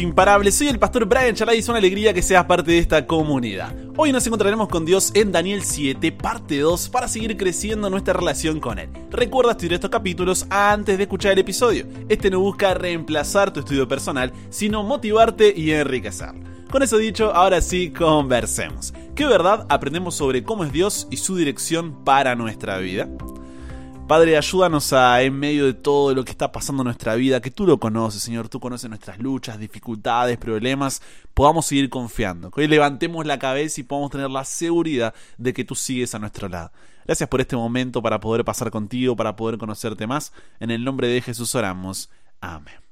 imparables. 0.00 0.54
Soy 0.54 0.68
el 0.68 0.78
pastor 0.78 1.04
Brian 1.04 1.34
Chalai 1.34 1.56
y 1.56 1.58
es 1.58 1.68
una 1.68 1.78
alegría 1.78 2.14
que 2.14 2.22
seas 2.22 2.46
parte 2.46 2.70
de 2.70 2.78
esta 2.78 3.06
comunidad. 3.06 3.74
Hoy 3.96 4.12
nos 4.12 4.26
encontraremos 4.26 4.68
con 4.68 4.86
Dios 4.86 5.12
en 5.14 5.30
Daniel 5.30 5.62
7, 5.62 6.10
parte 6.12 6.58
2, 6.58 6.88
para 6.88 7.06
seguir 7.06 7.36
creciendo 7.36 7.90
nuestra 7.90 8.14
relación 8.14 8.60
con 8.60 8.78
Él. 8.78 8.88
Recuerda 9.10 9.52
estudiar 9.52 9.74
estos 9.74 9.90
capítulos 9.90 10.46
antes 10.48 10.96
de 10.96 11.02
escuchar 11.04 11.32
el 11.32 11.40
episodio. 11.40 11.86
Este 12.08 12.30
no 12.30 12.40
busca 12.40 12.72
reemplazar 12.72 13.52
tu 13.52 13.60
estudio 13.60 13.86
personal, 13.86 14.32
sino 14.48 14.82
motivarte 14.82 15.52
y 15.54 15.70
enriquecer. 15.72 16.32
Con 16.70 16.82
eso 16.82 16.96
dicho, 16.96 17.34
ahora 17.34 17.60
sí, 17.60 17.90
conversemos. 17.90 18.94
¿Qué 19.14 19.26
verdad 19.26 19.66
aprendemos 19.68 20.14
sobre 20.14 20.42
cómo 20.42 20.64
es 20.64 20.72
Dios 20.72 21.06
y 21.10 21.18
su 21.18 21.36
dirección 21.36 22.02
para 22.04 22.34
nuestra 22.34 22.78
vida? 22.78 23.08
Padre, 24.06 24.36
ayúdanos 24.36 24.92
a, 24.92 25.22
en 25.22 25.38
medio 25.38 25.64
de 25.64 25.72
todo 25.72 26.14
lo 26.14 26.24
que 26.26 26.30
está 26.30 26.52
pasando 26.52 26.82
en 26.82 26.84
nuestra 26.84 27.14
vida, 27.14 27.40
que 27.40 27.50
tú 27.50 27.66
lo 27.66 27.80
conoces, 27.80 28.22
Señor, 28.22 28.50
tú 28.50 28.60
conoces 28.60 28.90
nuestras 28.90 29.18
luchas, 29.18 29.58
dificultades, 29.58 30.36
problemas, 30.36 31.00
podamos 31.32 31.64
seguir 31.64 31.88
confiando, 31.88 32.50
que 32.50 32.60
hoy 32.60 32.68
levantemos 32.68 33.24
la 33.24 33.38
cabeza 33.38 33.80
y 33.80 33.84
podamos 33.84 34.10
tener 34.10 34.28
la 34.28 34.44
seguridad 34.44 35.14
de 35.38 35.54
que 35.54 35.64
tú 35.64 35.74
sigues 35.74 36.14
a 36.14 36.18
nuestro 36.18 36.50
lado. 36.50 36.70
Gracias 37.06 37.28
por 37.30 37.40
este 37.40 37.56
momento 37.56 38.02
para 38.02 38.20
poder 38.20 38.44
pasar 38.44 38.70
contigo, 38.70 39.16
para 39.16 39.36
poder 39.36 39.56
conocerte 39.56 40.06
más. 40.06 40.34
En 40.60 40.70
el 40.70 40.84
nombre 40.84 41.08
de 41.08 41.22
Jesús 41.22 41.54
oramos. 41.54 42.10
Amén. 42.42 42.84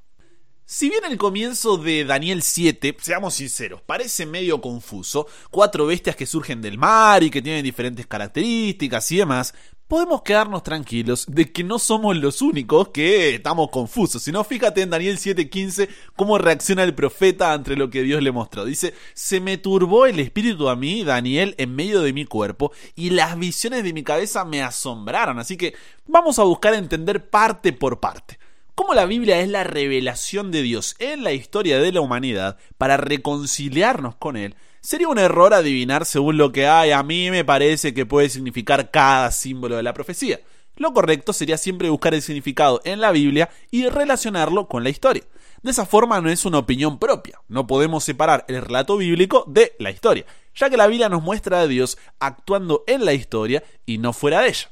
Si 0.65 0.89
bien 0.89 1.05
el 1.05 1.19
comienzo 1.19 1.77
de 1.77 2.05
Daniel 2.07 2.41
7, 2.41 2.97
seamos 2.99 3.35
sinceros, 3.35 3.83
parece 3.83 4.25
medio 4.25 4.61
confuso, 4.63 5.27
cuatro 5.51 5.85
bestias 5.87 6.17
que 6.17 6.25
surgen 6.25 6.63
del 6.63 6.79
mar 6.79 7.23
y 7.23 7.31
que 7.31 7.43
tienen 7.43 7.63
diferentes 7.63 8.07
características 8.07 9.13
y 9.13 9.17
demás, 9.19 9.55
podemos 9.89 10.23
quedarnos 10.23 10.63
tranquilos 10.63 11.27
de 11.29 11.53
que 11.53 11.65
no 11.65 11.79
somos 11.79 12.17
los 12.17 12.43
únicos 12.43 12.89
que 12.89 13.35
estamos 13.35 13.71
confusos, 13.71 14.23
sino 14.23 14.43
fíjate 14.45 14.83
en 14.83 14.91
Daniel 14.91 15.19
7:15 15.19 15.89
cómo 16.17 16.39
reacciona 16.39 16.83
el 16.83 16.95
profeta 16.95 17.53
ante 17.53 17.77
lo 17.77 17.91
que 17.91 18.03
Dios 18.03 18.23
le 18.23 18.33
mostró. 18.33 18.65
Dice, 18.65 18.95
se 19.15 19.41
me 19.41 19.59
turbó 19.59 20.07
el 20.07 20.19
espíritu 20.21 20.69
a 20.69 20.77
mí, 20.77 21.05
Daniel, 21.05 21.55
en 21.59 21.75
medio 21.75 22.01
de 22.01 22.13
mi 22.13 22.25
cuerpo, 22.25 22.73
y 22.97 23.11
las 23.11 23.39
visiones 23.39 23.85
de 23.85 23.93
mi 23.93 24.03
cabeza 24.03 24.45
me 24.45 24.63
asombraron, 24.63 25.39
así 25.39 25.57
que 25.57 25.75
vamos 26.07 26.39
a 26.39 26.45
buscar 26.45 26.75
entender 26.75 27.29
parte 27.29 27.73
por 27.73 28.01
parte. 28.01 28.39
Cómo 28.75 28.95
la 28.95 29.05
Biblia 29.05 29.41
es 29.41 29.49
la 29.51 29.65
revelación 29.65 30.51
de 30.51 30.63
Dios 30.63 30.97
en 30.99 31.23
la 31.23 31.33
historia 31.33 31.79
de 31.79 31.93
la 31.93 32.01
humanidad 32.01 32.57
para 32.79 32.97
reconciliarnos 32.97 34.17
con 34.17 34.37
Él, 34.39 34.57
Sería 34.85 35.07
un 35.07 35.19
error 35.19 35.55
adivinar 35.55 36.05
según 36.05 36.39
lo 36.39 36.51
que 36.51 36.67
hay, 36.67 36.91
a 36.91 37.05
mí 37.05 37.31
me 37.31 37.45
parece 37.45 37.95
que 37.95 38.05
puede 38.05 38.29
significar 38.29 38.91
cada 38.91 39.31
símbolo 39.31 39.77
de 39.77 39.85
la 39.85 39.95
profecía. 39.95 40.41
Lo 40.75 40.93
correcto 40.93 41.33
sería 41.33 41.57
siempre 41.57 41.89
buscar 41.89 42.15
el 42.15 42.21
significado 42.21 42.81
en 42.83 43.01
la 43.01 43.13
Biblia 43.13 43.49
y 43.71 43.87
relacionarlo 43.87 44.67
con 44.67 44.83
la 44.83 44.91
historia. 44.91 45.23
De 45.63 45.71
esa 45.71 45.87
forma 45.87 46.21
no 46.21 46.31
es 46.31 46.45
una 46.45 46.59
opinión 46.59 46.99
propia, 46.99 47.39
no 47.47 47.69
podemos 47.69 48.03
separar 48.03 48.45
el 48.49 48.61
relato 48.61 48.97
bíblico 48.97 49.45
de 49.47 49.77
la 49.79 49.93
historia, 49.93 50.27
ya 50.57 50.69
que 50.69 50.77
la 50.77 50.89
Biblia 50.89 51.09
nos 51.09 51.23
muestra 51.23 51.61
a 51.61 51.69
Dios 51.69 51.97
actuando 52.19 52.83
en 52.89 53.05
la 53.05 53.15
historia 53.15 53.63
y 53.87 53.99
no 53.99 54.13
fuera 54.13 54.41
de 54.41 54.49
ella. 54.49 54.69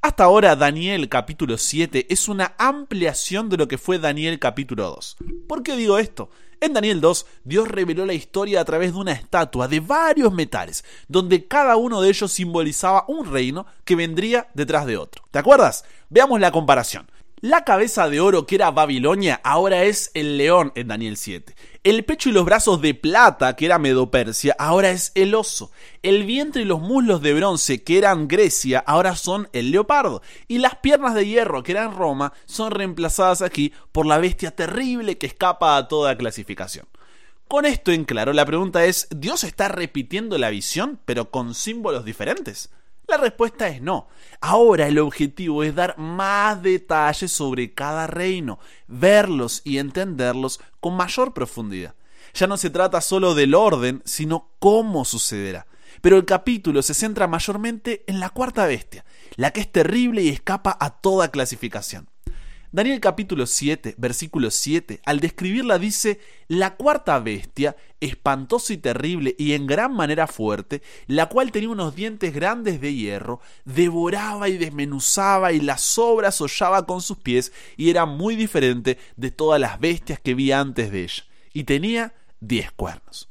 Hasta 0.00 0.24
ahora 0.24 0.56
Daniel 0.56 1.10
capítulo 1.10 1.58
7 1.58 2.06
es 2.08 2.26
una 2.26 2.54
ampliación 2.56 3.50
de 3.50 3.58
lo 3.58 3.68
que 3.68 3.76
fue 3.76 3.98
Daniel 3.98 4.38
capítulo 4.38 4.84
2. 4.84 5.16
¿Por 5.46 5.62
qué 5.62 5.76
digo 5.76 5.98
esto? 5.98 6.30
En 6.62 6.74
Daniel 6.74 7.00
2, 7.00 7.26
Dios 7.42 7.66
reveló 7.66 8.06
la 8.06 8.14
historia 8.14 8.60
a 8.60 8.64
través 8.64 8.92
de 8.92 9.00
una 9.00 9.10
estatua 9.10 9.66
de 9.66 9.80
varios 9.80 10.32
metales, 10.32 10.84
donde 11.08 11.48
cada 11.48 11.74
uno 11.74 12.00
de 12.00 12.08
ellos 12.08 12.30
simbolizaba 12.30 13.04
un 13.08 13.28
reino 13.32 13.66
que 13.84 13.96
vendría 13.96 14.46
detrás 14.54 14.86
de 14.86 14.96
otro. 14.96 15.24
¿Te 15.32 15.40
acuerdas? 15.40 15.84
Veamos 16.08 16.38
la 16.38 16.52
comparación. 16.52 17.10
La 17.40 17.64
cabeza 17.64 18.08
de 18.08 18.20
oro 18.20 18.46
que 18.46 18.54
era 18.54 18.70
Babilonia 18.70 19.40
ahora 19.42 19.82
es 19.82 20.12
el 20.14 20.38
león 20.38 20.70
en 20.76 20.86
Daniel 20.86 21.16
7. 21.16 21.52
El 21.84 22.04
pecho 22.04 22.28
y 22.28 22.32
los 22.32 22.44
brazos 22.44 22.80
de 22.80 22.94
plata 22.94 23.56
que 23.56 23.66
era 23.66 23.80
Medopersia 23.80 24.54
ahora 24.56 24.90
es 24.90 25.10
el 25.16 25.34
oso. 25.34 25.72
El 26.04 26.22
vientre 26.22 26.62
y 26.62 26.64
los 26.64 26.80
muslos 26.80 27.22
de 27.22 27.34
bronce 27.34 27.82
que 27.82 27.98
eran 27.98 28.28
Grecia 28.28 28.78
ahora 28.86 29.16
son 29.16 29.48
el 29.52 29.72
leopardo. 29.72 30.22
Y 30.46 30.58
las 30.58 30.76
piernas 30.76 31.12
de 31.16 31.26
hierro 31.26 31.64
que 31.64 31.72
eran 31.72 31.96
Roma 31.96 32.34
son 32.44 32.70
reemplazadas 32.70 33.42
aquí 33.42 33.72
por 33.90 34.06
la 34.06 34.18
bestia 34.18 34.52
terrible 34.52 35.18
que 35.18 35.26
escapa 35.26 35.76
a 35.76 35.88
toda 35.88 36.16
clasificación. 36.16 36.86
Con 37.48 37.66
esto 37.66 37.90
en 37.90 38.04
claro, 38.04 38.32
la 38.32 38.46
pregunta 38.46 38.84
es, 38.84 39.08
¿Dios 39.10 39.42
está 39.42 39.66
repitiendo 39.66 40.38
la 40.38 40.50
visión 40.50 41.00
pero 41.04 41.32
con 41.32 41.52
símbolos 41.52 42.04
diferentes? 42.04 42.70
La 43.06 43.16
respuesta 43.16 43.68
es 43.68 43.82
no. 43.82 44.08
Ahora 44.40 44.86
el 44.86 44.98
objetivo 44.98 45.62
es 45.64 45.74
dar 45.74 45.98
más 45.98 46.62
detalles 46.62 47.30
sobre 47.32 47.74
cada 47.74 48.06
reino, 48.06 48.58
verlos 48.86 49.60
y 49.64 49.78
entenderlos 49.78 50.60
con 50.80 50.96
mayor 50.96 51.34
profundidad. 51.34 51.94
Ya 52.34 52.46
no 52.46 52.56
se 52.56 52.70
trata 52.70 53.00
solo 53.00 53.34
del 53.34 53.54
orden, 53.54 54.02
sino 54.04 54.50
cómo 54.58 55.04
sucederá. 55.04 55.66
Pero 56.00 56.16
el 56.16 56.24
capítulo 56.24 56.82
se 56.82 56.94
centra 56.94 57.26
mayormente 57.26 58.04
en 58.06 58.18
la 58.18 58.30
cuarta 58.30 58.66
bestia, 58.66 59.04
la 59.36 59.50
que 59.52 59.60
es 59.60 59.70
terrible 59.70 60.22
y 60.22 60.30
escapa 60.30 60.76
a 60.80 60.90
toda 60.90 61.30
clasificación. 61.30 62.08
Daniel 62.74 63.00
capítulo 63.00 63.44
7, 63.44 63.96
versículo 63.98 64.50
7, 64.50 65.02
al 65.04 65.20
describirla 65.20 65.78
dice, 65.78 66.20
la 66.48 66.74
cuarta 66.76 67.18
bestia, 67.18 67.76
espantosa 68.00 68.72
y 68.72 68.78
terrible 68.78 69.36
y 69.38 69.52
en 69.52 69.66
gran 69.66 69.92
manera 69.92 70.26
fuerte, 70.26 70.80
la 71.06 71.26
cual 71.28 71.52
tenía 71.52 71.68
unos 71.68 71.94
dientes 71.94 72.32
grandes 72.32 72.80
de 72.80 72.94
hierro, 72.94 73.42
devoraba 73.66 74.48
y 74.48 74.56
desmenuzaba 74.56 75.52
y 75.52 75.60
las 75.60 75.82
sobras 75.82 76.40
hollaba 76.40 76.86
con 76.86 77.02
sus 77.02 77.18
pies 77.18 77.52
y 77.76 77.90
era 77.90 78.06
muy 78.06 78.36
diferente 78.36 78.96
de 79.16 79.30
todas 79.30 79.60
las 79.60 79.78
bestias 79.78 80.18
que 80.18 80.32
vi 80.32 80.50
antes 80.50 80.90
de 80.90 81.02
ella, 81.02 81.24
y 81.52 81.64
tenía 81.64 82.14
diez 82.40 82.72
cuernos. 82.72 83.28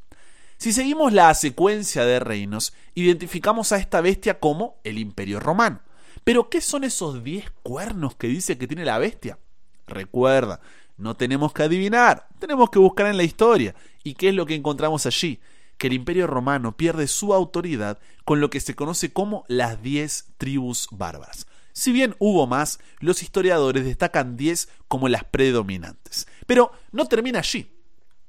Si 0.57 0.71
seguimos 0.71 1.13
la 1.13 1.33
secuencia 1.33 2.05
de 2.05 2.19
reinos, 2.19 2.73
identificamos 2.93 3.71
a 3.71 3.77
esta 3.77 4.01
bestia 4.01 4.39
como 4.39 4.79
el 4.83 4.99
imperio 4.99 5.39
romano. 5.39 5.81
Pero, 6.23 6.49
¿qué 6.49 6.61
son 6.61 6.83
esos 6.83 7.23
diez 7.23 7.51
cuernos 7.63 8.15
que 8.15 8.27
dice 8.27 8.57
que 8.57 8.67
tiene 8.67 8.85
la 8.85 8.99
bestia? 8.99 9.39
Recuerda, 9.87 10.61
no 10.97 11.15
tenemos 11.15 11.51
que 11.51 11.63
adivinar, 11.63 12.27
tenemos 12.39 12.69
que 12.69 12.79
buscar 12.79 13.07
en 13.07 13.17
la 13.17 13.23
historia. 13.23 13.75
¿Y 14.03 14.13
qué 14.13 14.29
es 14.29 14.35
lo 14.35 14.45
que 14.45 14.55
encontramos 14.55 15.05
allí? 15.05 15.39
Que 15.77 15.87
el 15.87 15.93
imperio 15.93 16.27
romano 16.27 16.77
pierde 16.77 17.07
su 17.07 17.33
autoridad 17.33 17.99
con 18.23 18.39
lo 18.39 18.49
que 18.49 18.59
se 18.59 18.75
conoce 18.75 19.11
como 19.11 19.43
las 19.47 19.81
diez 19.81 20.27
tribus 20.37 20.87
bárbaras. 20.91 21.47
Si 21.73 21.91
bien 21.91 22.15
hubo 22.19 22.47
más, 22.47 22.79
los 22.99 23.23
historiadores 23.23 23.85
destacan 23.85 24.37
diez 24.37 24.69
como 24.87 25.09
las 25.09 25.23
predominantes. 25.23 26.27
Pero 26.45 26.71
no 26.91 27.07
termina 27.07 27.39
allí. 27.39 27.71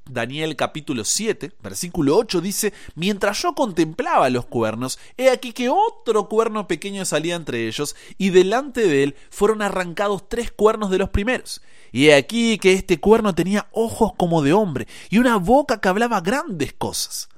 Daniel 0.08 0.56
capítulo 0.56 1.04
7, 1.04 1.52
versículo 1.62 2.16
8 2.16 2.40
dice, 2.40 2.72
mientras 2.94 3.40
yo 3.40 3.54
contemplaba 3.54 4.28
los 4.30 4.46
cuernos, 4.46 4.98
he 5.16 5.30
aquí 5.30 5.52
que 5.52 5.68
otro 5.68 6.28
cuerno 6.28 6.66
pequeño 6.66 7.04
salía 7.04 7.36
entre 7.36 7.68
ellos, 7.68 7.94
y 8.18 8.30
delante 8.30 8.86
de 8.86 9.04
él 9.04 9.16
fueron 9.30 9.62
arrancados 9.62 10.28
tres 10.28 10.50
cuernos 10.50 10.90
de 10.90 10.98
los 10.98 11.10
primeros. 11.10 11.62
Y 11.92 12.08
he 12.08 12.14
aquí 12.14 12.58
que 12.58 12.72
este 12.72 12.98
cuerno 12.98 13.34
tenía 13.34 13.68
ojos 13.72 14.12
como 14.16 14.42
de 14.42 14.52
hombre, 14.52 14.88
y 15.08 15.18
una 15.18 15.36
boca 15.36 15.80
que 15.80 15.88
hablaba 15.88 16.20
grandes 16.20 16.72
cosas. 16.72 17.28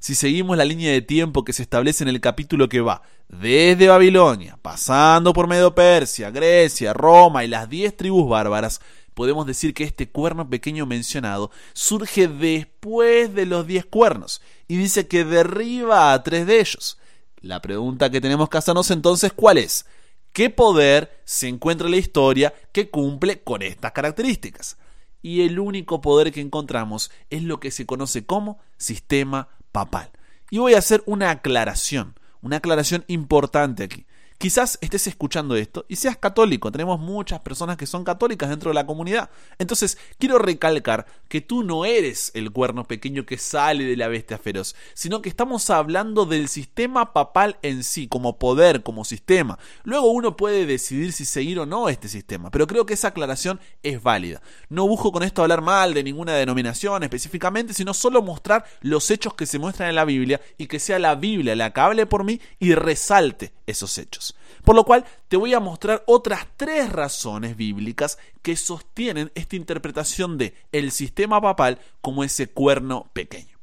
Si 0.00 0.14
seguimos 0.14 0.56
la 0.56 0.64
línea 0.64 0.92
de 0.92 1.02
tiempo 1.02 1.44
que 1.44 1.52
se 1.52 1.62
establece 1.62 2.04
en 2.04 2.08
el 2.08 2.20
capítulo 2.20 2.68
que 2.68 2.80
va 2.80 3.02
desde 3.28 3.88
Babilonia, 3.88 4.56
pasando 4.62 5.32
por 5.32 5.48
Medo 5.48 5.74
Persia, 5.74 6.30
Grecia, 6.30 6.92
Roma 6.92 7.44
y 7.44 7.48
las 7.48 7.68
diez 7.68 7.96
tribus 7.96 8.28
bárbaras, 8.28 8.80
podemos 9.18 9.46
decir 9.46 9.74
que 9.74 9.82
este 9.82 10.08
cuerno 10.08 10.48
pequeño 10.48 10.86
mencionado 10.86 11.50
surge 11.72 12.28
después 12.28 13.34
de 13.34 13.46
los 13.46 13.66
diez 13.66 13.84
cuernos 13.84 14.40
y 14.68 14.76
dice 14.76 15.08
que 15.08 15.24
derriba 15.24 16.12
a 16.12 16.22
tres 16.22 16.46
de 16.46 16.60
ellos. 16.60 16.98
La 17.40 17.60
pregunta 17.60 18.10
que 18.10 18.20
tenemos 18.20 18.48
que 18.48 18.58
hacernos 18.58 18.92
entonces, 18.92 19.32
¿cuál 19.32 19.58
es? 19.58 19.86
¿Qué 20.32 20.50
poder 20.50 21.20
se 21.24 21.48
encuentra 21.48 21.88
en 21.88 21.94
la 21.94 21.96
historia 21.96 22.54
que 22.70 22.90
cumple 22.90 23.42
con 23.42 23.62
estas 23.62 23.90
características? 23.90 24.76
Y 25.20 25.40
el 25.40 25.58
único 25.58 26.00
poder 26.00 26.30
que 26.30 26.40
encontramos 26.40 27.10
es 27.28 27.42
lo 27.42 27.58
que 27.58 27.72
se 27.72 27.86
conoce 27.86 28.24
como 28.24 28.60
sistema 28.76 29.48
papal. 29.72 30.12
Y 30.48 30.58
voy 30.58 30.74
a 30.74 30.78
hacer 30.78 31.02
una 31.06 31.30
aclaración, 31.30 32.14
una 32.40 32.58
aclaración 32.58 33.04
importante 33.08 33.82
aquí. 33.82 34.06
Quizás 34.38 34.78
estés 34.80 35.08
escuchando 35.08 35.56
esto 35.56 35.84
y 35.88 35.96
seas 35.96 36.16
católico. 36.16 36.70
Tenemos 36.70 37.00
muchas 37.00 37.40
personas 37.40 37.76
que 37.76 37.86
son 37.86 38.04
católicas 38.04 38.48
dentro 38.48 38.70
de 38.70 38.74
la 38.74 38.86
comunidad. 38.86 39.30
Entonces, 39.58 39.98
quiero 40.16 40.38
recalcar 40.38 41.06
que 41.28 41.40
tú 41.40 41.62
no 41.62 41.84
eres 41.84 42.30
el 42.34 42.50
cuerno 42.50 42.84
pequeño 42.84 43.26
que 43.26 43.38
sale 43.38 43.84
de 43.84 43.96
la 43.96 44.08
bestia 44.08 44.38
feroz, 44.38 44.74
sino 44.94 45.22
que 45.22 45.28
estamos 45.28 45.70
hablando 45.70 46.26
del 46.26 46.48
sistema 46.48 47.12
papal 47.12 47.58
en 47.62 47.84
sí, 47.84 48.08
como 48.08 48.38
poder, 48.38 48.82
como 48.82 49.04
sistema. 49.04 49.58
Luego 49.84 50.10
uno 50.10 50.36
puede 50.36 50.66
decidir 50.66 51.12
si 51.12 51.24
seguir 51.24 51.58
o 51.60 51.66
no 51.66 51.88
este 51.88 52.08
sistema, 52.08 52.50
pero 52.50 52.66
creo 52.66 52.86
que 52.86 52.94
esa 52.94 53.08
aclaración 53.08 53.60
es 53.82 54.02
válida. 54.02 54.42
No 54.68 54.88
busco 54.88 55.12
con 55.12 55.22
esto 55.22 55.42
hablar 55.42 55.60
mal 55.60 55.94
de 55.94 56.02
ninguna 56.02 56.34
denominación 56.34 57.02
específicamente, 57.02 57.74
sino 57.74 57.94
solo 57.94 58.22
mostrar 58.22 58.64
los 58.80 59.10
hechos 59.10 59.34
que 59.34 59.46
se 59.46 59.58
muestran 59.58 59.88
en 59.88 59.94
la 59.94 60.04
Biblia 60.04 60.40
y 60.56 60.66
que 60.66 60.78
sea 60.78 60.98
la 60.98 61.14
Biblia 61.14 61.54
la 61.54 61.72
que 61.72 61.80
hable 61.80 62.06
por 62.06 62.24
mí 62.24 62.40
y 62.58 62.74
resalte 62.74 63.52
esos 63.66 63.98
hechos. 63.98 64.34
Por 64.64 64.76
lo 64.76 64.84
cual 64.84 65.04
te 65.28 65.36
voy 65.36 65.54
a 65.54 65.60
mostrar 65.60 66.02
otras 66.06 66.46
tres 66.56 66.90
razones 66.90 67.56
bíblicas 67.56 68.18
que 68.42 68.56
sostienen 68.56 69.30
esta 69.34 69.56
interpretación 69.56 70.38
de 70.38 70.54
el 70.72 70.90
sistema 70.90 71.40
papal 71.40 71.78
como 72.00 72.24
ese 72.24 72.48
cuerno 72.48 73.10
pequeño. 73.12 73.58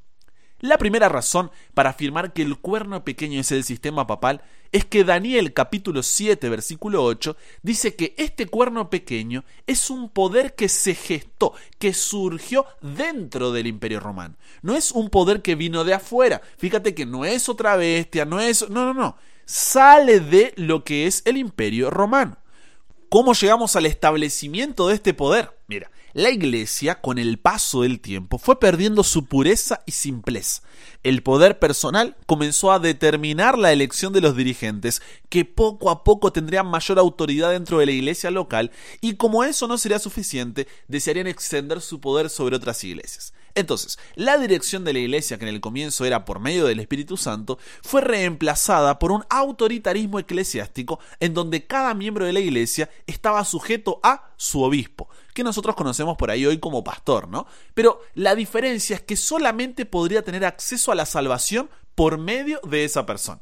La 0.62 0.78
primera 0.78 1.10
razón 1.10 1.52
para 1.74 1.92
afirmar 1.92 2.34
que 2.34 2.42
el 2.42 2.58
cuerno 2.58 3.04
pequeño 3.04 3.42
es 3.42 3.52
el 3.52 3.64
sistema 3.66 4.08
papal 4.08 4.42
es 4.72 4.84
que 4.84 5.04
Daniel 5.04 5.54
capítulo 5.54 6.02
7 6.02 6.50
versículo 6.50 7.04
8 7.04 7.36
dice 7.62 7.96
que 7.96 8.16
este 8.18 8.48
cuerno 8.48 8.90
pequeño 8.90 9.44
es 9.68 9.90
un 9.90 10.10
poder 10.10 10.56
que 10.56 10.68
se 10.70 10.96
gestó, 10.96 11.54
que 11.78 11.94
surgió 11.94 12.66
dentro 12.82 13.52
del 13.52 13.68
imperio 13.68 14.00
romano. 14.00 14.38
No 14.62 14.76
es 14.76 14.92
un 14.92 15.10
poder 15.10 15.42
que 15.42 15.56
vino 15.56 15.84
de 15.84 15.94
afuera. 15.94 16.42
Fíjate 16.58 16.96
que 16.96 17.06
no 17.06 17.26
es 17.26 17.48
otra 17.48 17.76
bestia, 17.76 18.26
no 18.26 18.40
es... 18.40 18.70
No, 18.70 18.86
no, 18.86 18.94
no. 18.94 19.18
Sale 19.46 20.20
de 20.20 20.54
lo 20.58 20.84
que 20.84 21.06
es 21.06 21.22
el 21.26 21.38
imperio 21.38 21.92
romano. 21.92 22.38
¿Cómo 23.10 23.34
llegamos 23.34 23.76
al 23.76 23.86
establecimiento 23.86 24.88
de 24.88 24.96
este 24.96 25.14
poder? 25.14 25.52
Mira, 25.68 25.92
la 26.14 26.32
iglesia, 26.32 27.02
con 27.02 27.20
el 27.20 27.38
paso 27.38 27.84
del 27.84 28.00
tiempo, 28.00 28.40
fue 28.40 28.60
perdiendo 28.60 29.04
su 29.04 29.26
pureza 29.26 29.82
y 29.86 29.92
simpleza. 29.92 30.64
El 31.04 31.22
poder 31.22 31.60
personal 31.60 32.16
comenzó 32.26 32.72
a 32.72 32.80
determinar 32.80 33.58
la 33.58 33.72
elección 33.72 34.14
de 34.14 34.22
los 34.22 34.36
dirigentes, 34.36 35.02
que 35.30 35.46
poco 35.46 35.92
a 35.92 36.04
poco 36.04 36.32
tendrían 36.32 36.66
mayor 36.66 36.98
autoridad 36.98 37.52
dentro 37.52 37.78
de 37.78 37.86
la 37.86 37.92
iglesia 37.92 38.32
local, 38.32 38.72
y 39.00 39.16
como 39.16 39.44
eso 39.44 39.68
no 39.68 39.78
sería 39.78 40.00
suficiente, 40.00 40.68
desearían 40.88 41.28
extender 41.28 41.82
su 41.82 42.02
poder 42.02 42.30
sobre 42.32 42.56
otras 42.56 42.84
iglesias. 42.84 43.34
Entonces, 43.56 43.98
la 44.16 44.38
dirección 44.38 44.84
de 44.84 44.94
la 44.94 45.00
iglesia, 45.00 45.38
que 45.38 45.46
en 45.46 45.54
el 45.54 45.62
comienzo 45.62 46.06
era 46.06 46.25
por 46.25 46.40
medio 46.40 46.66
del 46.66 46.80
Espíritu 46.80 47.16
Santo, 47.16 47.57
fue 47.81 48.02
reemplazada 48.02 49.00
por 49.00 49.12
un 49.12 49.24
autoritarismo 49.30 50.19
eclesiástico 50.19 51.00
en 51.19 51.34
donde 51.34 51.66
cada 51.66 51.94
miembro 51.94 52.25
de 52.25 52.34
la 52.34 52.42
iglesia 52.42 52.90
estaba 53.07 53.44
sujeto 53.46 54.00
a 54.04 54.30
su 54.36 54.62
obispo 54.62 55.10
que 55.34 55.44
nosotros 55.44 55.75
conocemos 55.75 56.18
por 56.18 56.31
ahí 56.31 56.46
hoy 56.46 56.60
como 56.60 56.84
pastor, 56.84 57.28
¿no? 57.28 57.46
Pero 57.74 58.02
la 58.13 58.36
diferencia 58.36 58.96
es 58.96 59.02
que 59.02 59.18
solamente 59.18 59.86
podría 59.86 60.24
tener 60.24 60.46
acceso 60.46 60.94
a 60.94 60.96
la 60.96 61.06
salvación 61.06 61.69
por 61.94 62.18
medio 62.18 62.62
de 62.63 62.86
esa 62.86 63.06
persona. 63.06 63.42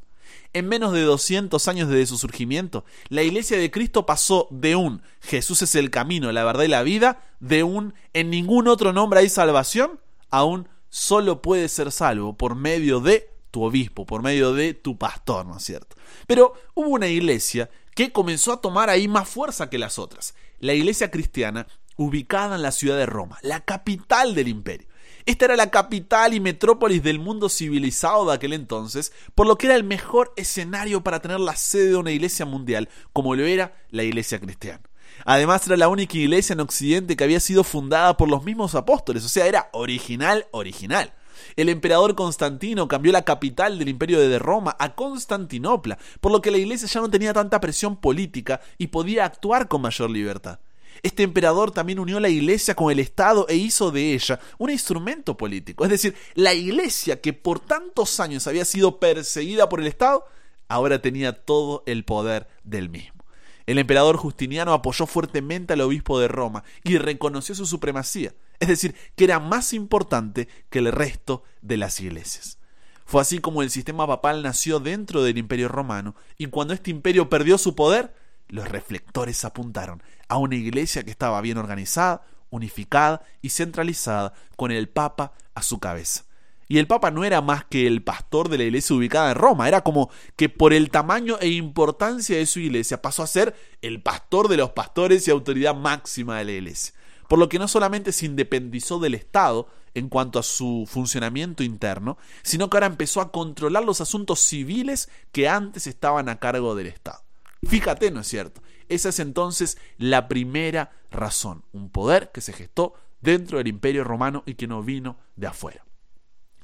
En 0.53 0.67
menos 0.67 0.93
de 0.93 1.01
200 1.01 1.67
años 1.67 1.89
desde 1.89 2.07
su 2.07 2.17
surgimiento, 2.17 2.83
la 3.09 3.21
iglesia 3.21 3.57
de 3.57 3.69
Cristo 3.69 4.07
pasó 4.07 4.47
de 4.49 4.75
un 4.75 5.03
Jesús 5.21 5.61
es 5.61 5.75
el 5.75 5.91
camino, 5.91 6.31
la 6.31 6.43
verdad 6.43 6.63
y 6.63 6.67
la 6.67 6.83
vida, 6.83 7.21
de 7.39 7.63
un 7.63 7.93
en 8.13 8.31
ningún 8.31 8.67
otro 8.67 8.91
nombre 8.91 9.19
hay 9.19 9.29
salvación, 9.29 9.99
a 10.33 10.43
un 10.45 10.67
solo 10.89 11.43
puede 11.43 11.69
ser 11.69 11.91
salvo 11.91 12.35
por 12.35 12.55
medio 12.55 12.99
de 12.99 13.29
tu 13.51 13.61
obispo, 13.61 14.03
por 14.03 14.23
medio 14.23 14.51
de 14.51 14.73
tu 14.73 14.97
pastor, 14.97 15.45
¿no 15.45 15.57
es 15.57 15.63
cierto? 15.63 15.95
Pero 16.25 16.55
hubo 16.73 16.87
una 16.87 17.07
iglesia 17.07 17.69
que 17.93 18.11
comenzó 18.11 18.51
a 18.51 18.59
tomar 18.59 18.89
ahí 18.89 19.07
más 19.07 19.29
fuerza 19.29 19.69
que 19.69 19.77
las 19.77 19.99
otras. 19.99 20.33
La 20.59 20.73
iglesia 20.73 21.11
cristiana 21.11 21.67
ubicada 21.97 22.55
en 22.55 22.63
la 22.63 22.71
ciudad 22.71 22.97
de 22.97 23.05
Roma, 23.05 23.37
la 23.43 23.59
capital 23.59 24.33
del 24.33 24.47
imperio. 24.47 24.87
Esta 25.27 25.45
era 25.45 25.55
la 25.55 25.69
capital 25.69 26.33
y 26.33 26.39
metrópolis 26.39 27.03
del 27.03 27.19
mundo 27.19 27.47
civilizado 27.47 28.25
de 28.25 28.33
aquel 28.33 28.53
entonces, 28.53 29.13
por 29.35 29.45
lo 29.45 29.59
que 29.59 29.67
era 29.67 29.75
el 29.75 29.83
mejor 29.83 30.33
escenario 30.35 31.03
para 31.03 31.21
tener 31.21 31.39
la 31.39 31.55
sede 31.55 31.89
de 31.89 31.97
una 31.97 32.11
iglesia 32.11 32.47
mundial, 32.47 32.89
como 33.13 33.35
lo 33.35 33.45
era 33.45 33.75
la 33.91 34.01
iglesia 34.01 34.39
cristiana. 34.39 34.81
Además 35.25 35.65
era 35.67 35.77
la 35.77 35.87
única 35.87 36.17
iglesia 36.17 36.53
en 36.53 36.59
Occidente 36.59 37.15
que 37.15 37.23
había 37.23 37.39
sido 37.39 37.63
fundada 37.63 38.17
por 38.17 38.29
los 38.29 38.43
mismos 38.43 38.75
apóstoles, 38.75 39.23
o 39.23 39.29
sea, 39.29 39.47
era 39.47 39.69
original, 39.71 40.47
original. 40.51 41.13
El 41.55 41.69
emperador 41.69 42.15
Constantino 42.15 42.87
cambió 42.87 43.11
la 43.11 43.23
capital 43.23 43.77
del 43.77 43.89
imperio 43.89 44.19
de 44.19 44.39
Roma 44.39 44.75
a 44.79 44.95
Constantinopla, 44.95 45.97
por 46.21 46.31
lo 46.31 46.41
que 46.41 46.51
la 46.51 46.57
iglesia 46.57 46.87
ya 46.87 47.01
no 47.01 47.09
tenía 47.09 47.33
tanta 47.33 47.59
presión 47.59 47.95
política 47.97 48.61
y 48.77 48.87
podía 48.87 49.25
actuar 49.25 49.67
con 49.67 49.81
mayor 49.81 50.09
libertad. 50.09 50.59
Este 51.01 51.23
emperador 51.23 51.71
también 51.71 51.99
unió 51.99 52.19
la 52.19 52.29
iglesia 52.29 52.75
con 52.75 52.91
el 52.91 52.99
Estado 52.99 53.47
e 53.49 53.55
hizo 53.55 53.91
de 53.91 54.13
ella 54.13 54.39
un 54.57 54.69
instrumento 54.69 55.35
político. 55.35 55.83
Es 55.83 55.89
decir, 55.89 56.15
la 56.35 56.53
iglesia 56.53 57.19
que 57.19 57.33
por 57.33 57.59
tantos 57.59 58.19
años 58.19 58.47
había 58.47 58.63
sido 58.63 58.99
perseguida 58.99 59.67
por 59.69 59.81
el 59.81 59.87
Estado, 59.87 60.25
ahora 60.67 61.01
tenía 61.01 61.33
todo 61.33 61.83
el 61.87 62.05
poder 62.05 62.47
del 62.63 62.89
mismo. 62.89 63.22
El 63.65 63.77
emperador 63.77 64.17
Justiniano 64.17 64.73
apoyó 64.73 65.05
fuertemente 65.05 65.73
al 65.73 65.81
obispo 65.81 66.19
de 66.19 66.27
Roma 66.27 66.63
y 66.83 66.97
reconoció 66.97 67.55
su 67.55 67.65
supremacía, 67.65 68.33
es 68.59 68.67
decir, 68.67 68.95
que 69.15 69.23
era 69.23 69.39
más 69.39 69.73
importante 69.73 70.47
que 70.69 70.79
el 70.79 70.91
resto 70.91 71.43
de 71.61 71.77
las 71.77 71.99
iglesias. 71.99 72.57
Fue 73.05 73.21
así 73.21 73.39
como 73.39 73.61
el 73.61 73.69
sistema 73.69 74.07
papal 74.07 74.43
nació 74.43 74.79
dentro 74.79 75.23
del 75.23 75.37
imperio 75.37 75.67
romano 75.67 76.15
y 76.37 76.47
cuando 76.47 76.73
este 76.73 76.91
imperio 76.91 77.29
perdió 77.29 77.57
su 77.57 77.75
poder, 77.75 78.13
los 78.47 78.67
reflectores 78.67 79.45
apuntaron 79.45 80.03
a 80.27 80.37
una 80.37 80.55
iglesia 80.55 81.03
que 81.03 81.11
estaba 81.11 81.41
bien 81.41 81.57
organizada, 81.57 82.23
unificada 82.49 83.21
y 83.41 83.49
centralizada, 83.49 84.33
con 84.55 84.71
el 84.71 84.89
Papa 84.89 85.33
a 85.55 85.63
su 85.63 85.79
cabeza. 85.79 86.25
Y 86.67 86.77
el 86.77 86.87
Papa 86.87 87.11
no 87.11 87.23
era 87.23 87.41
más 87.41 87.65
que 87.65 87.87
el 87.87 88.03
pastor 88.03 88.49
de 88.49 88.57
la 88.57 88.63
iglesia 88.63 88.95
ubicada 88.95 89.31
en 89.31 89.37
Roma, 89.37 89.67
era 89.67 89.81
como 89.81 90.09
que 90.35 90.49
por 90.49 90.73
el 90.73 90.89
tamaño 90.89 91.37
e 91.39 91.49
importancia 91.49 92.37
de 92.37 92.45
su 92.45 92.59
iglesia 92.59 93.01
pasó 93.01 93.23
a 93.23 93.27
ser 93.27 93.55
el 93.81 94.01
pastor 94.01 94.47
de 94.47 94.57
los 94.57 94.71
pastores 94.71 95.27
y 95.27 95.31
autoridad 95.31 95.75
máxima 95.75 96.37
de 96.37 96.45
la 96.45 96.51
iglesia. 96.53 96.93
Por 97.27 97.39
lo 97.39 97.49
que 97.49 97.59
no 97.59 97.67
solamente 97.67 98.11
se 98.11 98.25
independizó 98.25 98.99
del 98.99 99.15
Estado 99.15 99.67
en 99.93 100.09
cuanto 100.09 100.39
a 100.39 100.43
su 100.43 100.85
funcionamiento 100.87 101.63
interno, 101.63 102.17
sino 102.41 102.69
que 102.69 102.77
ahora 102.77 102.87
empezó 102.87 103.21
a 103.21 103.31
controlar 103.31 103.83
los 103.83 104.01
asuntos 104.01 104.39
civiles 104.39 105.09
que 105.31 105.47
antes 105.47 105.87
estaban 105.87 106.29
a 106.29 106.39
cargo 106.39 106.75
del 106.75 106.87
Estado. 106.87 107.23
Fíjate, 107.67 108.11
¿no 108.11 108.21
es 108.21 108.27
cierto? 108.27 108.61
Esa 108.89 109.09
es 109.09 109.19
entonces 109.19 109.77
la 109.97 110.27
primera 110.27 110.91
razón, 111.11 111.63
un 111.71 111.89
poder 111.89 112.31
que 112.31 112.41
se 112.41 112.53
gestó 112.53 112.93
dentro 113.21 113.57
del 113.57 113.67
imperio 113.67 114.03
romano 114.03 114.43
y 114.45 114.55
que 114.55 114.67
no 114.67 114.83
vino 114.83 115.17
de 115.35 115.47
afuera. 115.47 115.85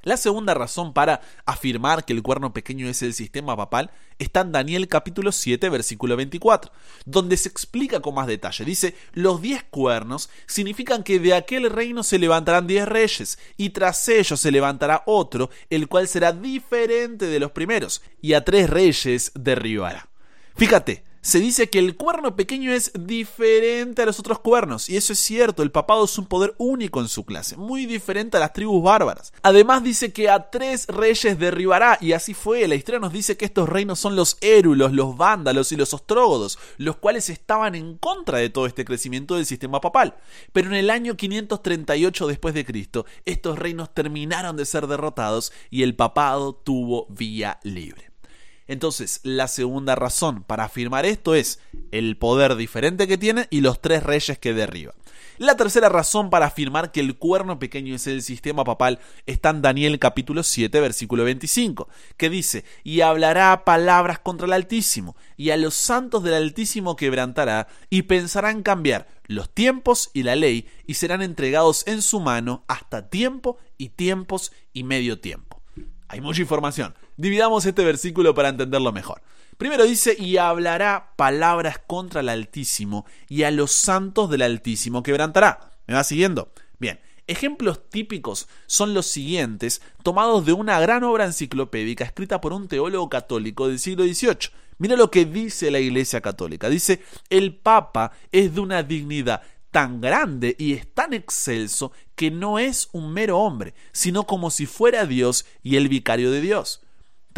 La 0.03 0.17
segunda 0.17 0.53
razón 0.53 0.93
para 0.93 1.21
afirmar 1.45 2.05
que 2.05 2.13
el 2.13 2.23
cuerno 2.23 2.53
pequeño 2.53 2.87
es 2.87 3.01
el 3.01 3.13
sistema 3.13 3.57
papal 3.57 3.91
está 4.17 4.41
en 4.41 4.51
Daniel 4.51 4.87
capítulo 4.87 5.31
7 5.31 5.69
versículo 5.69 6.15
24, 6.15 6.71
donde 7.05 7.37
se 7.37 7.49
explica 7.49 8.01
con 8.01 8.15
más 8.15 8.27
detalle. 8.27 8.65
Dice, 8.65 8.95
los 9.13 9.41
diez 9.41 9.63
cuernos 9.63 10.29
significan 10.45 11.03
que 11.03 11.19
de 11.19 11.33
aquel 11.33 11.69
reino 11.69 12.03
se 12.03 12.19
levantarán 12.19 12.67
diez 12.67 12.87
reyes, 12.87 13.39
y 13.57 13.71
tras 13.71 14.07
ellos 14.07 14.39
se 14.39 14.51
levantará 14.51 15.03
otro, 15.05 15.49
el 15.69 15.87
cual 15.87 16.07
será 16.07 16.31
diferente 16.31 17.25
de 17.25 17.39
los 17.39 17.51
primeros, 17.51 18.01
y 18.21 18.33
a 18.33 18.43
tres 18.43 18.69
reyes 18.69 19.31
derribará. 19.35 20.09
Fíjate, 20.55 21.03
se 21.21 21.39
dice 21.39 21.69
que 21.69 21.79
el 21.79 21.95
cuerno 21.95 22.35
pequeño 22.35 22.71
es 22.71 22.91
diferente 22.93 24.01
a 24.01 24.05
los 24.05 24.19
otros 24.19 24.39
cuernos, 24.39 24.89
y 24.89 24.97
eso 24.97 25.13
es 25.13 25.19
cierto, 25.19 25.63
el 25.63 25.71
papado 25.71 26.05
es 26.05 26.17
un 26.17 26.25
poder 26.25 26.55
único 26.57 27.01
en 27.01 27.07
su 27.07 27.25
clase, 27.25 27.57
muy 27.57 27.85
diferente 27.85 28.37
a 28.37 28.39
las 28.39 28.53
tribus 28.53 28.83
bárbaras. 28.83 29.33
Además 29.41 29.83
dice 29.83 30.13
que 30.13 30.29
a 30.29 30.49
tres 30.49 30.87
reyes 30.87 31.39
derribará, 31.39 31.97
y 32.01 32.13
así 32.13 32.33
fue, 32.33 32.67
la 32.67 32.75
historia 32.75 32.99
nos 32.99 33.13
dice 33.13 33.37
que 33.37 33.45
estos 33.45 33.67
reinos 33.67 33.99
son 33.99 34.15
los 34.15 34.37
érulos, 34.41 34.93
los 34.93 35.17
vándalos 35.17 35.71
y 35.71 35.75
los 35.75 35.93
ostrógodos, 35.93 36.57
los 36.77 36.97
cuales 36.97 37.29
estaban 37.29 37.75
en 37.75 37.97
contra 37.97 38.37
de 38.37 38.49
todo 38.49 38.65
este 38.65 38.85
crecimiento 38.85 39.35
del 39.35 39.45
sistema 39.45 39.81
papal. 39.81 40.15
Pero 40.53 40.69
en 40.69 40.75
el 40.75 40.89
año 40.89 41.15
538 41.15 42.27
después 42.27 42.53
de 42.53 42.65
Cristo, 42.65 43.05
estos 43.25 43.59
reinos 43.59 43.93
terminaron 43.93 44.55
de 44.55 44.65
ser 44.65 44.87
derrotados 44.87 45.51
y 45.69 45.83
el 45.83 45.95
papado 45.95 46.53
tuvo 46.53 47.07
vía 47.09 47.59
libre. 47.63 48.08
Entonces, 48.69 49.19
la 49.23 49.47
segunda 49.47 49.95
razón 49.95 50.43
para 50.43 50.65
afirmar 50.65 51.03
esto 51.03 51.33
es 51.33 51.59
el 51.91 52.17
poder 52.17 52.55
diferente 52.55 53.07
que 53.07 53.17
tiene 53.17 53.47
y 53.49 53.61
los 53.61 53.81
tres 53.81 54.03
reyes 54.03 54.37
que 54.37 54.53
derriba. 54.53 54.93
La 55.39 55.57
tercera 55.57 55.89
razón 55.89 56.29
para 56.29 56.45
afirmar 56.45 56.91
que 56.91 56.99
el 56.99 57.17
cuerno 57.17 57.57
pequeño 57.57 57.95
es 57.95 58.05
el 58.05 58.21
sistema 58.21 58.63
papal 58.63 58.99
está 59.25 59.49
en 59.49 59.63
Daniel 59.63 59.97
capítulo 59.97 60.43
7 60.43 60.81
versículo 60.81 61.23
25, 61.23 61.89
que 62.15 62.29
dice, 62.29 62.63
y 62.83 63.01
hablará 63.01 63.65
palabras 63.65 64.19
contra 64.19 64.45
el 64.45 64.53
Altísimo, 64.53 65.15
y 65.35 65.49
a 65.49 65.57
los 65.57 65.73
santos 65.73 66.21
del 66.21 66.35
Altísimo 66.35 66.95
quebrantará, 66.95 67.69
y 67.89 68.03
pensará 68.03 68.51
en 68.51 68.61
cambiar 68.61 69.07
los 69.25 69.49
tiempos 69.49 70.11
y 70.13 70.21
la 70.21 70.35
ley, 70.35 70.67
y 70.85 70.93
serán 70.93 71.23
entregados 71.23 71.87
en 71.87 72.03
su 72.03 72.19
mano 72.19 72.65
hasta 72.67 73.09
tiempo 73.09 73.57
y 73.79 73.89
tiempos 73.89 74.51
y 74.73 74.83
medio 74.83 75.19
tiempo. 75.19 75.59
Hay 76.07 76.21
mucha 76.21 76.41
información. 76.41 76.93
Dividamos 77.19 77.65
este 77.65 77.83
versículo 77.83 78.33
para 78.33 78.47
entenderlo 78.47 78.93
mejor. 78.93 79.21
Primero 79.57 79.83
dice, 79.83 80.15
y 80.17 80.37
hablará 80.37 81.11
palabras 81.17 81.77
contra 81.85 82.21
el 82.21 82.29
Altísimo, 82.29 83.05
y 83.27 83.43
a 83.43 83.51
los 83.51 83.73
santos 83.73 84.29
del 84.29 84.41
Altísimo 84.41 85.03
quebrantará. 85.03 85.73
¿Me 85.85 85.95
va 85.95 86.05
siguiendo? 86.05 86.53
Bien, 86.79 87.01
ejemplos 87.27 87.89
típicos 87.89 88.47
son 88.67 88.93
los 88.93 89.07
siguientes, 89.07 89.81
tomados 90.01 90.45
de 90.45 90.53
una 90.53 90.79
gran 90.79 91.03
obra 91.03 91.25
enciclopédica 91.25 92.05
escrita 92.05 92.39
por 92.39 92.53
un 92.53 92.69
teólogo 92.69 93.09
católico 93.09 93.67
del 93.67 93.79
siglo 93.79 94.05
XVIII. 94.05 94.53
Mira 94.77 94.95
lo 94.95 95.11
que 95.11 95.25
dice 95.25 95.71
la 95.71 95.79
Iglesia 95.79 96.21
Católica. 96.21 96.69
Dice, 96.69 97.03
el 97.29 97.53
Papa 97.53 98.13
es 98.31 98.55
de 98.55 98.61
una 98.61 98.81
dignidad 98.81 99.41
tan 99.71 99.99
grande 99.99 100.55
y 100.57 100.71
es 100.71 100.87
tan 100.93 101.13
excelso 101.13 101.91
que 102.15 102.31
no 102.31 102.59
es 102.59 102.87
un 102.93 103.11
mero 103.11 103.39
hombre, 103.39 103.73
sino 103.91 104.23
como 104.23 104.51
si 104.51 104.65
fuera 104.65 105.05
Dios 105.05 105.45
y 105.63 105.75
el 105.75 105.89
vicario 105.89 106.31
de 106.31 106.39
Dios 106.39 106.81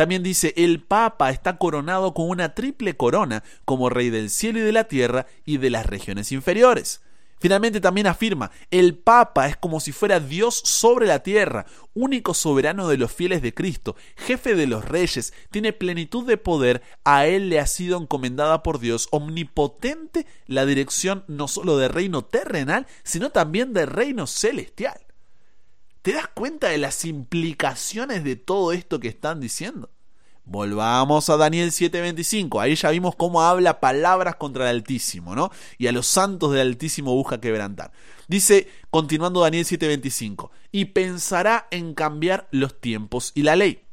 También 0.01 0.23
dice, 0.23 0.55
el 0.57 0.81
Papa 0.81 1.29
está 1.29 1.59
coronado 1.59 2.15
con 2.15 2.27
una 2.27 2.55
triple 2.55 2.97
corona 2.97 3.43
como 3.65 3.87
rey 3.87 4.09
del 4.09 4.31
cielo 4.31 4.57
y 4.57 4.63
de 4.63 4.71
la 4.71 4.85
tierra 4.85 5.27
y 5.45 5.57
de 5.57 5.69
las 5.69 5.85
regiones 5.85 6.31
inferiores. 6.31 7.01
Finalmente 7.39 7.79
también 7.79 8.07
afirma, 8.07 8.49
el 8.71 8.97
Papa 8.97 9.47
es 9.47 9.57
como 9.57 9.79
si 9.79 9.91
fuera 9.91 10.19
Dios 10.19 10.59
sobre 10.65 11.05
la 11.05 11.19
tierra, 11.21 11.67
único 11.93 12.33
soberano 12.33 12.87
de 12.87 12.97
los 12.97 13.11
fieles 13.11 13.43
de 13.43 13.53
Cristo, 13.53 13.95
jefe 14.15 14.55
de 14.55 14.65
los 14.65 14.85
reyes, 14.85 15.35
tiene 15.51 15.71
plenitud 15.71 16.25
de 16.25 16.37
poder, 16.37 16.81
a 17.03 17.27
él 17.27 17.49
le 17.49 17.59
ha 17.59 17.67
sido 17.67 18.01
encomendada 18.01 18.63
por 18.63 18.79
Dios, 18.79 19.07
omnipotente 19.11 20.25
la 20.47 20.65
dirección 20.65 21.25
no 21.27 21.47
solo 21.47 21.77
de 21.77 21.89
reino 21.89 22.25
terrenal, 22.25 22.87
sino 23.03 23.29
también 23.29 23.71
de 23.71 23.85
reino 23.85 24.25
celestial. 24.25 24.99
¿Te 26.01 26.13
das 26.13 26.27
cuenta 26.27 26.69
de 26.69 26.79
las 26.79 27.05
implicaciones 27.05 28.23
de 28.23 28.35
todo 28.35 28.71
esto 28.71 28.99
que 28.99 29.07
están 29.07 29.39
diciendo? 29.39 29.91
Volvamos 30.45 31.29
a 31.29 31.37
Daniel 31.37 31.71
7:25. 31.71 32.59
Ahí 32.59 32.73
ya 32.73 32.89
vimos 32.89 33.15
cómo 33.15 33.43
habla 33.43 33.79
palabras 33.79 34.35
contra 34.37 34.71
el 34.71 34.77
Altísimo, 34.77 35.35
¿no? 35.35 35.51
Y 35.77 35.85
a 35.85 35.91
los 35.91 36.07
santos 36.07 36.53
del 36.53 36.69
Altísimo 36.69 37.13
busca 37.13 37.39
quebrantar. 37.39 37.91
Dice, 38.27 38.67
continuando 38.89 39.41
Daniel 39.41 39.63
7:25, 39.63 40.49
y 40.71 40.85
pensará 40.85 41.67
en 41.69 41.93
cambiar 41.93 42.47
los 42.49 42.81
tiempos 42.81 43.31
y 43.35 43.43
la 43.43 43.55
ley. 43.55 43.83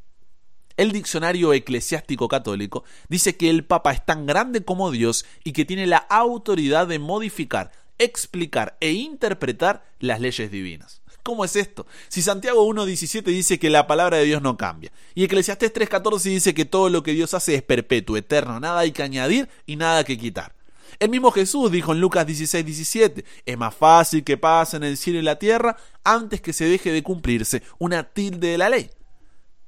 El 0.79 0.93
diccionario 0.93 1.53
eclesiástico 1.53 2.27
católico 2.27 2.85
dice 3.11 3.37
que 3.37 3.51
el 3.51 3.67
Papa 3.67 3.93
es 3.93 4.07
tan 4.07 4.25
grande 4.25 4.65
como 4.65 4.91
Dios 4.91 5.27
y 5.45 5.53
que 5.53 5.67
tiene 5.67 5.87
la 5.87 5.99
autoridad 5.99 6.87
de 6.87 7.01
modificar, 7.01 7.71
explicar 7.99 8.79
e 8.81 8.93
interpretar 8.93 9.85
las 9.99 10.21
leyes 10.21 10.51
divinas. 10.51 11.03
¿Cómo 11.29 11.45
es 11.45 11.57
esto? 11.57 11.87
Si 12.09 12.23
Santiago 12.23 12.67
1.17 12.67 13.23
dice 13.25 13.59
que 13.59 13.69
la 13.69 13.87
palabra 13.87 14.17
de 14.17 14.25
Dios 14.25 14.41
no 14.41 14.57
cambia, 14.57 14.91
y 15.15 15.25
Eclesiastés 15.25 15.75
3.14 15.75 16.23
dice 16.23 16.55
que 16.55 16.65
todo 16.65 16.89
lo 16.89 17.03
que 17.03 17.13
Dios 17.13 17.35
hace 17.35 17.55
es 17.55 17.63
perpetuo, 17.63 18.17
eterno, 18.17 18.59
nada 18.61 18.79
hay 18.79 18.93
que 18.93 19.03
añadir 19.03 19.47
y 19.67 19.77
nada 19.77 20.05
que 20.05 20.17
quitar. 20.17 20.55
El 20.99 21.11
mismo 21.11 21.31
Jesús 21.31 21.71
dijo 21.71 21.93
en 21.93 22.01
Lucas 22.01 22.27
16:17, 22.27 23.27
es 23.45 23.59
más 23.59 23.75
fácil 23.75 24.25
que 24.25 24.39
pasen 24.39 24.85
el 24.85 24.97
cielo 24.97 25.19
y 25.19 25.23
la 25.23 25.39
tierra 25.39 25.77
antes 26.03 26.41
que 26.41 26.55
se 26.55 26.65
deje 26.65 26.93
de 26.93 27.03
cumplirse 27.03 27.63
una 27.79 28.05
tilde 28.05 28.49
de 28.49 28.57
la 28.57 28.71
ley. 28.71 28.89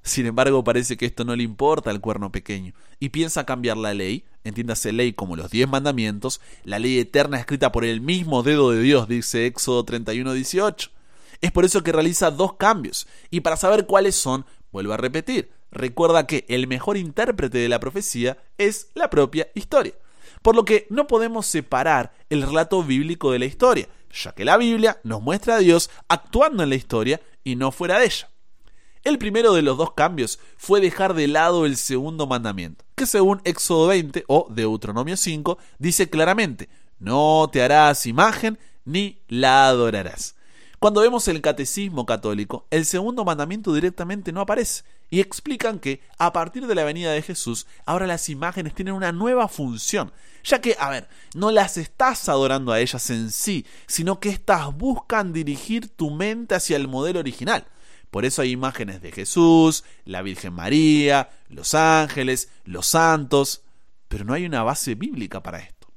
Sin 0.02 0.24
embargo, 0.24 0.64
parece 0.64 0.96
que 0.96 1.04
esto 1.04 1.26
no 1.26 1.36
le 1.36 1.42
importa 1.42 1.90
al 1.90 2.00
cuerno 2.00 2.32
pequeño 2.32 2.72
y 3.00 3.10
piensa 3.10 3.44
cambiar 3.44 3.76
la 3.76 3.92
ley, 3.92 4.24
entiéndase 4.44 4.94
ley 4.94 5.12
como 5.12 5.36
los 5.36 5.50
diez 5.50 5.68
mandamientos, 5.68 6.40
la 6.64 6.78
ley 6.78 6.98
eterna 6.98 7.38
escrita 7.38 7.70
por 7.70 7.84
el 7.84 8.00
mismo 8.00 8.42
dedo 8.42 8.70
de 8.70 8.80
Dios, 8.80 9.08
dice 9.08 9.44
Éxodo 9.44 9.84
31:18. 9.84 10.99
Es 11.40 11.52
por 11.52 11.64
eso 11.64 11.82
que 11.82 11.92
realiza 11.92 12.30
dos 12.30 12.54
cambios. 12.54 13.06
Y 13.30 13.40
para 13.40 13.56
saber 13.56 13.86
cuáles 13.86 14.16
son, 14.16 14.44
vuelvo 14.72 14.92
a 14.92 14.98
repetir, 14.98 15.50
recuerda 15.70 16.26
que 16.26 16.44
el 16.48 16.66
mejor 16.66 16.96
intérprete 16.96 17.58
de 17.58 17.68
la 17.68 17.80
profecía 17.80 18.38
es 18.58 18.88
la 18.94 19.10
propia 19.10 19.48
historia. 19.54 19.94
Por 20.42 20.54
lo 20.54 20.64
que 20.64 20.86
no 20.90 21.06
podemos 21.06 21.46
separar 21.46 22.12
el 22.28 22.42
relato 22.42 22.82
bíblico 22.82 23.32
de 23.32 23.38
la 23.38 23.44
historia, 23.46 23.88
ya 24.12 24.32
que 24.32 24.44
la 24.44 24.56
Biblia 24.56 25.00
nos 25.04 25.22
muestra 25.22 25.56
a 25.56 25.58
Dios 25.58 25.90
actuando 26.08 26.62
en 26.62 26.70
la 26.70 26.76
historia 26.76 27.20
y 27.44 27.56
no 27.56 27.72
fuera 27.72 27.98
de 27.98 28.06
ella. 28.06 28.28
El 29.02 29.18
primero 29.18 29.54
de 29.54 29.62
los 29.62 29.78
dos 29.78 29.92
cambios 29.94 30.38
fue 30.58 30.80
dejar 30.80 31.14
de 31.14 31.26
lado 31.26 31.64
el 31.64 31.78
segundo 31.78 32.26
mandamiento, 32.26 32.84
que 32.94 33.06
según 33.06 33.40
Éxodo 33.44 33.86
20 33.86 34.24
o 34.28 34.46
Deuteronomio 34.50 35.16
5 35.16 35.58
dice 35.78 36.10
claramente, 36.10 36.68
no 36.98 37.48
te 37.50 37.62
harás 37.62 38.04
imagen 38.04 38.58
ni 38.84 39.22
la 39.28 39.68
adorarás. 39.68 40.34
Cuando 40.80 41.02
vemos 41.02 41.28
el 41.28 41.42
catecismo 41.42 42.06
católico, 42.06 42.66
el 42.70 42.86
segundo 42.86 43.22
mandamiento 43.22 43.74
directamente 43.74 44.32
no 44.32 44.40
aparece 44.40 44.82
y 45.10 45.20
explican 45.20 45.78
que 45.78 46.00
a 46.16 46.32
partir 46.32 46.66
de 46.66 46.74
la 46.74 46.84
venida 46.84 47.12
de 47.12 47.20
Jesús, 47.20 47.66
ahora 47.84 48.06
las 48.06 48.30
imágenes 48.30 48.74
tienen 48.74 48.94
una 48.94 49.12
nueva 49.12 49.46
función, 49.48 50.10
ya 50.42 50.62
que, 50.62 50.76
a 50.80 50.88
ver, 50.88 51.06
no 51.34 51.50
las 51.50 51.76
estás 51.76 52.30
adorando 52.30 52.72
a 52.72 52.80
ellas 52.80 53.10
en 53.10 53.30
sí, 53.30 53.66
sino 53.86 54.20
que 54.20 54.30
éstas 54.30 54.74
buscan 54.74 55.34
dirigir 55.34 55.90
tu 55.90 56.10
mente 56.10 56.54
hacia 56.54 56.78
el 56.78 56.88
modelo 56.88 57.18
original. 57.20 57.66
Por 58.10 58.24
eso 58.24 58.40
hay 58.40 58.52
imágenes 58.52 59.02
de 59.02 59.12
Jesús, 59.12 59.84
la 60.06 60.22
Virgen 60.22 60.54
María, 60.54 61.28
los 61.50 61.74
ángeles, 61.74 62.48
los 62.64 62.86
santos, 62.86 63.64
pero 64.08 64.24
no 64.24 64.32
hay 64.32 64.46
una 64.46 64.62
base 64.62 64.94
bíblica 64.94 65.42
para 65.42 65.58
esto. 65.58 65.92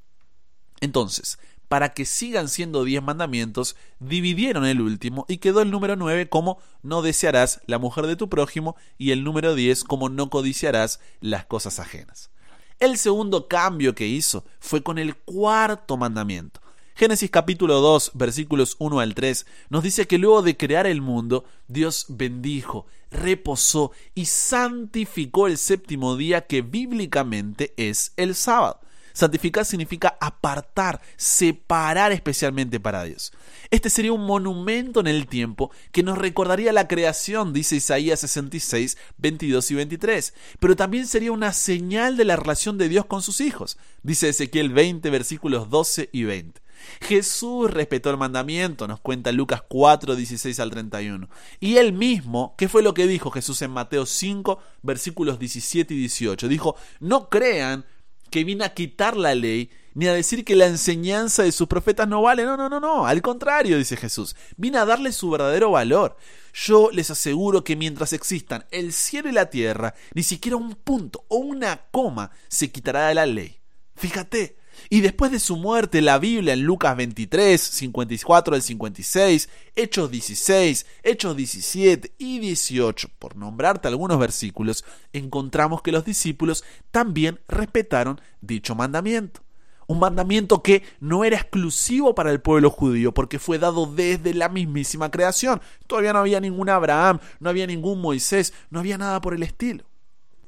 Entonces, 0.82 1.38
para 1.74 1.92
que 1.92 2.04
sigan 2.04 2.48
siendo 2.48 2.84
diez 2.84 3.02
mandamientos, 3.02 3.74
dividieron 3.98 4.64
el 4.64 4.80
último 4.80 5.26
y 5.28 5.38
quedó 5.38 5.60
el 5.60 5.72
número 5.72 5.96
nueve 5.96 6.28
como 6.28 6.58
no 6.84 7.02
desearás 7.02 7.62
la 7.66 7.80
mujer 7.80 8.06
de 8.06 8.14
tu 8.14 8.28
prójimo 8.28 8.76
y 8.96 9.10
el 9.10 9.24
número 9.24 9.56
diez 9.56 9.82
como 9.82 10.08
no 10.08 10.30
codiciarás 10.30 11.00
las 11.20 11.46
cosas 11.46 11.80
ajenas. 11.80 12.30
El 12.78 12.96
segundo 12.96 13.48
cambio 13.48 13.96
que 13.96 14.06
hizo 14.06 14.44
fue 14.60 14.84
con 14.84 14.98
el 15.00 15.16
cuarto 15.16 15.96
mandamiento. 15.96 16.60
Génesis 16.94 17.28
capítulo 17.28 17.80
2 17.80 18.12
versículos 18.14 18.76
1 18.78 19.00
al 19.00 19.16
3 19.16 19.44
nos 19.68 19.82
dice 19.82 20.06
que 20.06 20.18
luego 20.18 20.42
de 20.42 20.56
crear 20.56 20.86
el 20.86 21.00
mundo, 21.00 21.44
Dios 21.66 22.06
bendijo, 22.08 22.86
reposó 23.10 23.90
y 24.14 24.26
santificó 24.26 25.48
el 25.48 25.58
séptimo 25.58 26.16
día 26.16 26.46
que 26.46 26.62
bíblicamente 26.62 27.74
es 27.76 28.12
el 28.16 28.36
sábado. 28.36 28.78
Santificar 29.14 29.64
significa 29.64 30.18
apartar, 30.20 31.00
separar 31.16 32.10
especialmente 32.10 32.80
para 32.80 33.04
Dios. 33.04 33.32
Este 33.70 33.88
sería 33.88 34.12
un 34.12 34.26
monumento 34.26 35.00
en 35.00 35.06
el 35.06 35.28
tiempo 35.28 35.70
que 35.92 36.02
nos 36.02 36.18
recordaría 36.18 36.72
la 36.72 36.88
creación, 36.88 37.52
dice 37.52 37.76
Isaías 37.76 38.20
66, 38.20 38.98
22 39.16 39.70
y 39.70 39.74
23, 39.76 40.34
pero 40.58 40.74
también 40.74 41.06
sería 41.06 41.30
una 41.30 41.52
señal 41.52 42.16
de 42.16 42.24
la 42.24 42.34
relación 42.34 42.76
de 42.76 42.88
Dios 42.88 43.06
con 43.06 43.22
sus 43.22 43.40
hijos, 43.40 43.78
dice 44.02 44.28
Ezequiel 44.28 44.70
20, 44.70 45.08
versículos 45.10 45.70
12 45.70 46.10
y 46.12 46.24
20. 46.24 46.60
Jesús 47.00 47.70
respetó 47.70 48.10
el 48.10 48.16
mandamiento, 48.16 48.88
nos 48.88 49.00
cuenta 49.00 49.32
Lucas 49.32 49.62
4, 49.68 50.16
16 50.16 50.58
al 50.60 50.70
31. 50.70 51.28
Y 51.60 51.76
él 51.76 51.92
mismo, 51.92 52.54
¿qué 52.58 52.68
fue 52.68 52.82
lo 52.82 52.94
que 52.94 53.06
dijo 53.06 53.30
Jesús 53.30 53.62
en 53.62 53.70
Mateo 53.70 54.06
5, 54.06 54.58
versículos 54.82 55.38
17 55.38 55.94
y 55.94 55.98
18? 55.98 56.48
Dijo, 56.48 56.76
no 57.00 57.28
crean 57.28 57.86
que 58.34 58.42
vine 58.42 58.64
a 58.64 58.74
quitar 58.74 59.16
la 59.16 59.32
ley, 59.32 59.70
ni 59.94 60.08
a 60.08 60.12
decir 60.12 60.44
que 60.44 60.56
la 60.56 60.66
enseñanza 60.66 61.44
de 61.44 61.52
sus 61.52 61.68
profetas 61.68 62.08
no 62.08 62.20
vale. 62.20 62.42
No, 62.42 62.56
no, 62.56 62.68
no, 62.68 62.80
no. 62.80 63.06
Al 63.06 63.22
contrario, 63.22 63.78
dice 63.78 63.96
Jesús. 63.96 64.34
Vine 64.56 64.78
a 64.78 64.84
darle 64.84 65.12
su 65.12 65.30
verdadero 65.30 65.70
valor. 65.70 66.16
Yo 66.52 66.90
les 66.90 67.12
aseguro 67.12 67.62
que 67.62 67.76
mientras 67.76 68.12
existan 68.12 68.66
el 68.72 68.92
cielo 68.92 69.28
y 69.28 69.32
la 69.32 69.50
tierra, 69.50 69.94
ni 70.14 70.24
siquiera 70.24 70.56
un 70.56 70.74
punto 70.74 71.24
o 71.28 71.36
una 71.36 71.82
coma 71.92 72.32
se 72.48 72.72
quitará 72.72 73.06
de 73.06 73.14
la 73.14 73.24
ley. 73.24 73.60
Fíjate, 73.94 74.56
y 74.90 75.00
después 75.00 75.30
de 75.32 75.38
su 75.38 75.56
muerte, 75.56 76.02
la 76.02 76.18
Biblia 76.18 76.52
en 76.52 76.62
Lucas 76.62 76.96
23, 76.96 77.60
54 77.60 78.54
al 78.54 78.62
56, 78.62 79.48
Hechos 79.74 80.10
16, 80.10 80.86
Hechos 81.02 81.36
17 81.36 82.12
y 82.18 82.38
18, 82.38 83.08
por 83.18 83.36
nombrarte 83.36 83.88
algunos 83.88 84.18
versículos, 84.18 84.84
encontramos 85.12 85.82
que 85.82 85.92
los 85.92 86.04
discípulos 86.04 86.64
también 86.90 87.40
respetaron 87.48 88.20
dicho 88.40 88.74
mandamiento. 88.74 89.40
Un 89.86 89.98
mandamiento 89.98 90.62
que 90.62 90.82
no 90.98 91.24
era 91.24 91.36
exclusivo 91.36 92.14
para 92.14 92.30
el 92.30 92.40
pueblo 92.40 92.70
judío, 92.70 93.12
porque 93.12 93.38
fue 93.38 93.58
dado 93.58 93.84
desde 93.86 94.32
la 94.32 94.48
mismísima 94.48 95.10
creación. 95.10 95.60
Todavía 95.86 96.14
no 96.14 96.20
había 96.20 96.40
ningún 96.40 96.70
Abraham, 96.70 97.18
no 97.38 97.50
había 97.50 97.66
ningún 97.66 98.00
Moisés, 98.00 98.54
no 98.70 98.80
había 98.80 98.96
nada 98.96 99.20
por 99.20 99.34
el 99.34 99.42
estilo. 99.42 99.84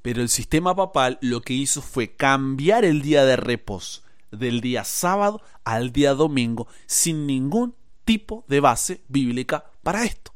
Pero 0.01 0.23
el 0.23 0.31
sistema 0.31 0.75
papal 0.75 1.19
lo 1.21 1.43
que 1.43 1.53
hizo 1.53 1.83
fue 1.83 2.15
cambiar 2.17 2.87
el 2.87 3.03
día 3.03 3.27
de 3.27 3.37
reposo 3.37 4.06
del 4.31 4.61
día 4.61 4.85
sábado 4.85 5.41
al 5.65 5.93
día 5.93 6.15
domingo 6.15 6.69
sin 6.87 7.27
ningún 7.27 7.75
tipo 8.05 8.45
de 8.49 8.61
base 8.61 9.03
bíblica 9.09 9.65
para 9.83 10.05
esto. 10.05 10.33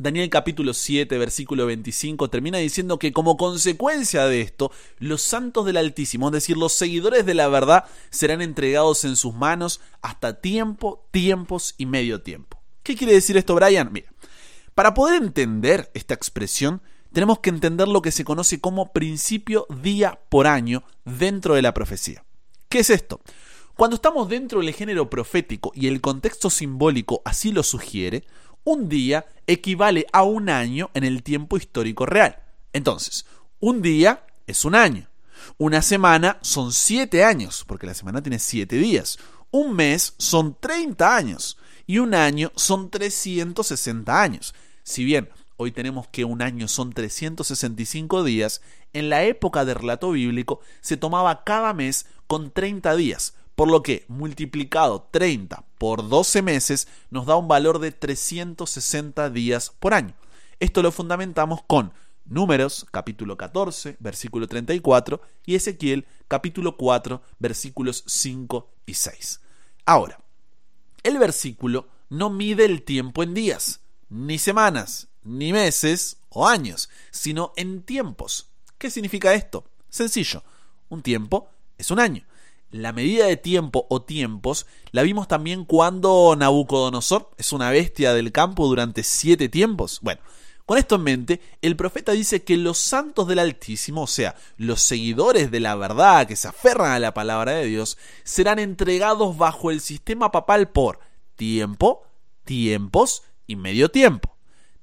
Daniel 0.00 0.30
capítulo 0.30 0.74
7 0.74 1.18
versículo 1.18 1.66
25 1.66 2.30
termina 2.30 2.58
diciendo 2.58 3.00
que 3.00 3.12
como 3.12 3.36
consecuencia 3.36 4.26
de 4.26 4.40
esto, 4.40 4.70
los 4.98 5.22
santos 5.22 5.66
del 5.66 5.76
Altísimo, 5.76 6.28
es 6.28 6.32
decir, 6.32 6.56
los 6.56 6.72
seguidores 6.72 7.26
de 7.26 7.34
la 7.34 7.48
verdad, 7.48 7.84
serán 8.10 8.40
entregados 8.40 9.04
en 9.04 9.16
sus 9.16 9.34
manos 9.34 9.80
hasta 10.00 10.40
tiempo, 10.40 11.08
tiempos 11.10 11.74
y 11.78 11.86
medio 11.86 12.22
tiempo. 12.22 12.62
¿Qué 12.84 12.94
quiere 12.94 13.12
decir 13.12 13.36
esto, 13.36 13.56
Brian? 13.56 13.92
Mira, 13.92 14.12
para 14.76 14.94
poder 14.94 15.20
entender 15.20 15.90
esta 15.94 16.14
expresión, 16.14 16.80
tenemos 17.12 17.40
que 17.40 17.50
entender 17.50 17.88
lo 17.88 18.00
que 18.00 18.12
se 18.12 18.24
conoce 18.24 18.60
como 18.60 18.92
principio 18.92 19.66
día 19.82 20.20
por 20.28 20.46
año 20.46 20.84
dentro 21.04 21.56
de 21.56 21.62
la 21.62 21.74
profecía. 21.74 22.24
¿Qué 22.68 22.80
es 22.80 22.90
esto? 22.90 23.22
Cuando 23.76 23.96
estamos 23.96 24.28
dentro 24.28 24.60
del 24.60 24.74
género 24.74 25.08
profético 25.08 25.72
y 25.74 25.86
el 25.86 26.02
contexto 26.02 26.50
simbólico 26.50 27.22
así 27.24 27.50
lo 27.50 27.62
sugiere, 27.62 28.24
un 28.62 28.90
día 28.90 29.24
equivale 29.46 30.06
a 30.12 30.22
un 30.22 30.50
año 30.50 30.90
en 30.92 31.04
el 31.04 31.22
tiempo 31.22 31.56
histórico 31.56 32.04
real. 32.04 32.42
Entonces, 32.74 33.24
un 33.58 33.80
día 33.80 34.26
es 34.46 34.66
un 34.66 34.74
año. 34.74 35.08
Una 35.56 35.80
semana 35.80 36.38
son 36.42 36.72
siete 36.72 37.24
años, 37.24 37.64
porque 37.66 37.86
la 37.86 37.94
semana 37.94 38.22
tiene 38.22 38.38
siete 38.38 38.76
días. 38.76 39.18
Un 39.50 39.74
mes 39.74 40.12
son 40.18 40.54
30 40.60 41.16
años. 41.16 41.56
Y 41.86 42.00
un 42.00 42.12
año 42.12 42.52
son 42.54 42.90
360 42.90 44.20
años. 44.20 44.54
Si 44.82 45.04
bien 45.04 45.30
hoy 45.56 45.72
tenemos 45.72 46.06
que 46.08 46.26
un 46.26 46.42
año 46.42 46.68
son 46.68 46.92
365 46.92 48.24
días, 48.24 48.60
en 48.92 49.08
la 49.08 49.24
época 49.24 49.64
del 49.64 49.76
relato 49.76 50.10
bíblico 50.10 50.60
se 50.80 50.96
tomaba 50.96 51.44
cada 51.44 51.72
mes 51.72 52.06
con 52.28 52.52
30 52.52 52.94
días, 52.94 53.34
por 53.56 53.68
lo 53.68 53.82
que 53.82 54.04
multiplicado 54.06 55.08
30 55.10 55.64
por 55.78 56.08
12 56.08 56.42
meses 56.42 56.86
nos 57.10 57.26
da 57.26 57.34
un 57.34 57.48
valor 57.48 57.80
de 57.80 57.90
360 57.90 59.30
días 59.30 59.72
por 59.80 59.94
año. 59.94 60.14
Esto 60.60 60.82
lo 60.82 60.92
fundamentamos 60.92 61.62
con 61.66 61.92
Números 62.26 62.86
capítulo 62.90 63.38
14, 63.38 63.96
versículo 64.00 64.46
34 64.46 65.22
y 65.46 65.54
Ezequiel 65.54 66.06
capítulo 66.28 66.76
4, 66.76 67.22
versículos 67.38 68.04
5 68.06 68.70
y 68.84 68.94
6. 68.94 69.40
Ahora, 69.86 70.20
el 71.02 71.16
versículo 71.16 71.88
no 72.10 72.28
mide 72.28 72.66
el 72.66 72.82
tiempo 72.82 73.22
en 73.22 73.32
días, 73.32 73.80
ni 74.10 74.38
semanas, 74.38 75.08
ni 75.22 75.54
meses 75.54 76.18
o 76.28 76.46
años, 76.46 76.90
sino 77.10 77.54
en 77.56 77.82
tiempos. 77.82 78.50
¿Qué 78.76 78.90
significa 78.90 79.32
esto? 79.32 79.64
Sencillo, 79.88 80.42
un 80.90 81.00
tiempo 81.02 81.48
es 81.78 81.90
un 81.90 82.00
año. 82.00 82.24
La 82.70 82.92
medida 82.92 83.26
de 83.26 83.38
tiempo 83.38 83.86
o 83.88 84.02
tiempos 84.02 84.66
la 84.90 85.02
vimos 85.02 85.26
también 85.26 85.64
cuando 85.64 86.36
Nabucodonosor 86.36 87.30
es 87.38 87.52
una 87.54 87.70
bestia 87.70 88.12
del 88.12 88.30
campo 88.30 88.66
durante 88.66 89.02
siete 89.02 89.48
tiempos. 89.48 90.00
Bueno, 90.02 90.20
con 90.66 90.76
esto 90.76 90.96
en 90.96 91.02
mente, 91.02 91.40
el 91.62 91.76
profeta 91.76 92.12
dice 92.12 92.44
que 92.44 92.58
los 92.58 92.76
santos 92.76 93.26
del 93.26 93.38
Altísimo, 93.38 94.02
o 94.02 94.06
sea, 94.06 94.36
los 94.58 94.82
seguidores 94.82 95.50
de 95.50 95.60
la 95.60 95.74
verdad 95.76 96.26
que 96.26 96.36
se 96.36 96.46
aferran 96.46 96.92
a 96.92 96.98
la 96.98 97.14
palabra 97.14 97.52
de 97.52 97.64
Dios, 97.64 97.96
serán 98.22 98.58
entregados 98.58 99.38
bajo 99.38 99.70
el 99.70 99.80
sistema 99.80 100.30
papal 100.30 100.68
por 100.68 101.00
tiempo, 101.36 102.02
tiempos 102.44 103.22
y 103.46 103.56
medio 103.56 103.90
tiempo. 103.90 104.36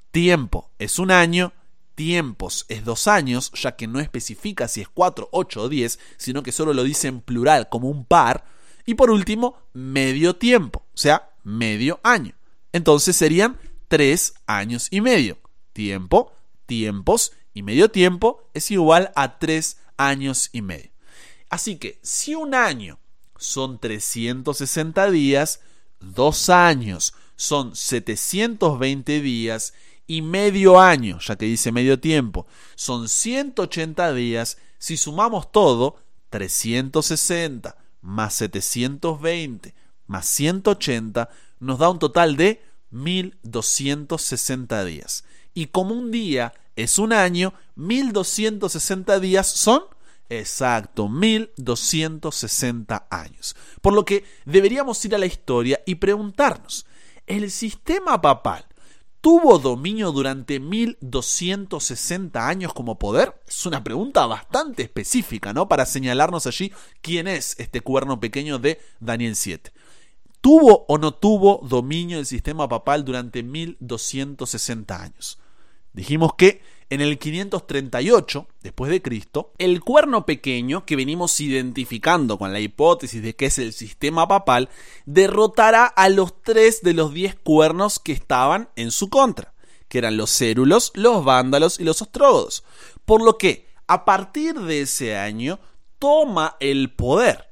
Tiempo 0.10 0.72
es 0.80 0.98
un 0.98 1.12
año, 1.12 1.54
tiempos 1.96 2.66
es 2.70 2.86
dos 2.86 3.08
años, 3.08 3.52
ya 3.54 3.76
que 3.76 3.88
no 3.88 4.00
especifica 4.00 4.68
si 4.68 4.82
es 4.82 4.90
cuatro, 4.90 5.30
ocho 5.32 5.64
o 5.64 5.70
diez, 5.70 6.00
sino 6.18 6.44
que 6.44 6.52
solo 6.52 6.74
lo 6.74 6.84
dice 6.84 7.08
en 7.08 7.22
plural 7.22 7.70
como 7.70 7.90
un 7.90 8.06
par. 8.06 8.46
Y 8.86 8.94
por 8.94 9.10
último, 9.10 9.58
medio 9.74 10.36
tiempo, 10.36 10.86
o 10.94 10.98
sea, 10.98 11.30
medio 11.44 12.00
año. 12.04 12.36
Entonces 12.72 13.16
serían 13.16 13.58
tres 13.88 14.36
años 14.46 14.88
y 14.92 15.02
medio 15.02 15.38
tiempo, 15.74 16.34
tiempos 16.66 17.34
y 17.54 17.64
medio 17.64 17.90
tiempo 17.90 18.50
es 18.54 18.72
igual 18.72 19.12
a 19.16 19.40
tres 19.40 19.78
años 19.98 20.50
y 20.52 20.62
medio. 20.62 20.92
Así 21.50 21.78
que 21.78 22.00
si 22.02 22.36
un 22.36 22.56
año 22.56 23.00
son 23.38 23.80
360 23.80 25.12
días, 25.12 25.62
dos 26.00 26.50
años 26.50 27.14
son 27.36 27.76
720 27.76 29.22
días 29.22 29.74
y 30.08 30.22
medio 30.22 30.80
año, 30.80 31.20
ya 31.20 31.36
que 31.36 31.46
dice 31.46 31.72
medio 31.72 32.00
tiempo, 32.00 32.46
son 32.76 33.10
180 33.10 34.14
días, 34.14 34.58
si 34.78 34.98
sumamos 34.98 35.52
todo, 35.52 35.98
360 36.30 37.76
más 38.02 38.36
720 38.36 39.74
más 40.08 40.26
180 40.28 41.30
nos 41.60 41.80
da 41.80 41.90
un 41.90 42.00
total 42.00 42.38
de 42.38 42.64
1260 42.92 44.86
días 44.86 45.26
y 45.54 45.68
como 45.68 45.96
un 45.96 46.12
día 46.12 46.54
es 46.76 47.00
un 47.00 47.14
año, 47.14 47.54
1260 47.76 49.20
días 49.20 49.48
son 49.48 49.84
Exacto, 50.28 51.08
1260 51.08 53.08
años. 53.12 53.56
Por 53.82 53.94
lo 53.94 54.06
que 54.06 54.26
deberíamos 54.46 55.06
ir 55.06 55.14
a 55.14 55.20
la 55.20 55.28
historia 55.28 55.82
y 55.86 55.96
preguntarnos, 55.96 56.88
¿el 57.28 57.52
sistema 57.52 58.20
papal 58.22 58.66
tuvo 59.26 59.58
dominio 59.58 60.12
durante 60.12 60.60
1260 60.60 62.48
años 62.48 62.76
como 62.76 63.00
poder? 63.00 63.34
Es 63.48 63.66
una 63.66 63.84
pregunta 63.84 64.28
bastante 64.28 64.84
específica, 64.84 65.52
¿no? 65.52 65.68
Para 65.68 65.88
señalarnos 65.88 66.46
allí 66.46 66.72
quién 67.02 67.28
es 67.28 67.56
este 67.58 67.82
cuerno 67.82 68.20
pequeño 68.20 68.60
de 68.60 68.80
Daniel 69.00 69.36
7. 69.36 69.74
¿Tuvo 70.42 70.86
o 70.88 71.00
no 71.00 71.12
tuvo 71.12 71.60
dominio 71.68 72.20
el 72.20 72.28
sistema 72.28 72.70
papal 72.70 73.04
durante 73.04 73.42
1260 73.42 75.02
años? 75.02 75.40
Dijimos 75.92 76.36
que 76.36 76.62
en 76.90 77.02
el 77.02 77.18
538 77.18 78.48
después 78.62 78.92
de 78.92 79.02
Cristo, 79.02 79.54
el 79.58 79.82
cuerno 79.82 80.26
pequeño 80.26 80.86
que 80.86 80.96
venimos 80.96 81.40
identificando 81.40 82.38
con 82.38 82.54
la 82.54 82.60
hipótesis 82.60 83.22
de 83.22 83.36
que 83.36 83.48
es 83.48 83.58
el 83.58 83.74
sistema 83.74 84.28
papal 84.28 84.70
derrotará 85.06 85.86
a 85.86 86.10
los 86.10 86.42
tres 86.42 86.82
de 86.82 86.94
los 86.94 87.14
diez 87.14 87.36
cuernos 87.36 88.00
que 88.00 88.12
estaban 88.12 88.70
en 88.76 88.92
su 88.92 89.10
contra, 89.10 89.54
que 89.88 89.98
eran 89.98 90.18
los 90.18 90.32
cérulos, 90.32 90.92
los 90.96 91.26
vándalos 91.26 91.80
y 91.80 91.84
los 91.84 92.02
ostrógodos. 92.02 92.64
Por 93.06 93.24
lo 93.24 93.38
que, 93.38 93.68
a 93.88 94.06
partir 94.06 94.60
de 94.60 94.82
ese 94.82 95.18
año, 95.18 95.60
toma 96.00 96.56
el 96.60 96.94
poder. 96.94 97.50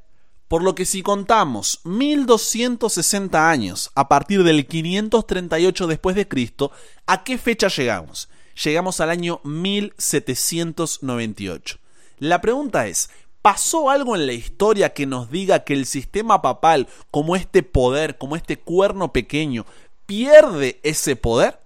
Por 0.47 0.61
lo 0.61 0.75
que 0.75 0.85
si 0.85 1.01
contamos 1.01 1.79
1260 1.83 3.49
años 3.49 3.89
a 3.95 4.07
partir 4.07 4.43
del 4.43 4.67
538 4.67 5.87
después 5.87 6.15
de 6.15 6.27
Cristo, 6.27 6.71
¿a 7.07 7.23
qué 7.23 7.39
fecha 7.39 7.69
llegamos? 7.69 8.29
Llegamos 8.61 8.99
al 8.99 9.09
año 9.09 9.39
1798. 9.43 11.77
La 12.19 12.41
pregunta 12.41 12.87
es, 12.87 13.09
¿pasó 13.41 13.89
algo 13.89 14.15
en 14.15 14.27
la 14.27 14.33
historia 14.33 14.93
que 14.93 15.05
nos 15.05 15.31
diga 15.31 15.63
que 15.63 15.73
el 15.73 15.85
sistema 15.85 16.41
papal, 16.41 16.87
como 17.11 17.35
este 17.35 17.61
poder, 17.63 18.17
como 18.17 18.35
este 18.35 18.57
cuerno 18.57 19.13
pequeño, 19.13 19.65
pierde 20.05 20.79
ese 20.83 21.15
poder? 21.15 21.59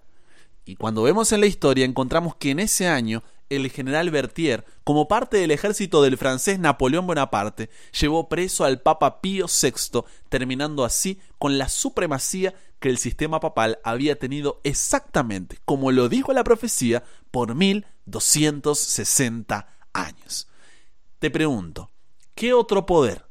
Y 0.66 0.76
cuando 0.76 1.02
vemos 1.04 1.32
en 1.32 1.42
la 1.42 1.48
historia 1.48 1.86
encontramos 1.86 2.36
que 2.36 2.52
en 2.52 2.60
ese 2.60 2.88
año 2.88 3.24
el 3.50 3.70
general 3.72 4.10
Berthier, 4.10 4.66
como 4.84 5.08
parte 5.08 5.38
del 5.38 5.52
ejército 5.52 6.02
del 6.02 6.18
francés 6.18 6.60
Napoleón 6.60 7.08
Bonaparte, 7.08 7.70
llevó 8.00 8.30
preso 8.30 8.66
al 8.66 8.82
Papa 8.82 9.22
Pío 9.22 9.46
VI, 9.48 10.02
terminando 10.30 10.84
así 10.84 11.20
con 11.38 11.58
la 11.58 11.70
supremacía 11.70 12.54
que 12.80 12.90
el 12.90 12.98
sistema 12.98 13.40
papal 13.40 13.80
había 13.84 14.20
tenido 14.20 14.62
exactamente, 14.64 15.58
como 15.66 15.92
lo 15.92 16.10
dijo 16.10 16.34
la 16.34 16.44
profecía, 16.44 17.04
por 17.32 17.56
1260 17.56 19.68
años. 19.94 20.48
Te 21.20 21.32
pregunto, 21.32 21.92
¿qué 22.36 22.54
otro 22.54 22.86
poder 22.86 23.26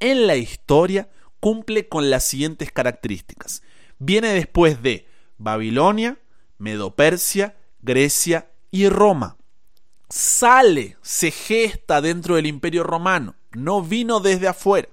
en 0.00 0.26
la 0.26 0.36
historia 0.36 1.08
cumple 1.40 1.88
con 1.88 2.10
las 2.10 2.24
siguientes 2.24 2.72
características? 2.72 3.62
Viene 3.98 4.28
después 4.28 4.82
de 4.82 5.06
Babilonia, 5.38 6.18
Medopersia, 6.58 7.56
Grecia 7.80 8.50
y 8.70 8.88
Roma. 8.88 9.37
Sale, 10.08 10.96
se 11.02 11.30
gesta 11.30 12.00
dentro 12.00 12.36
del 12.36 12.46
imperio 12.46 12.82
romano, 12.82 13.34
no 13.52 13.82
vino 13.82 14.20
desde 14.20 14.48
afuera. 14.48 14.88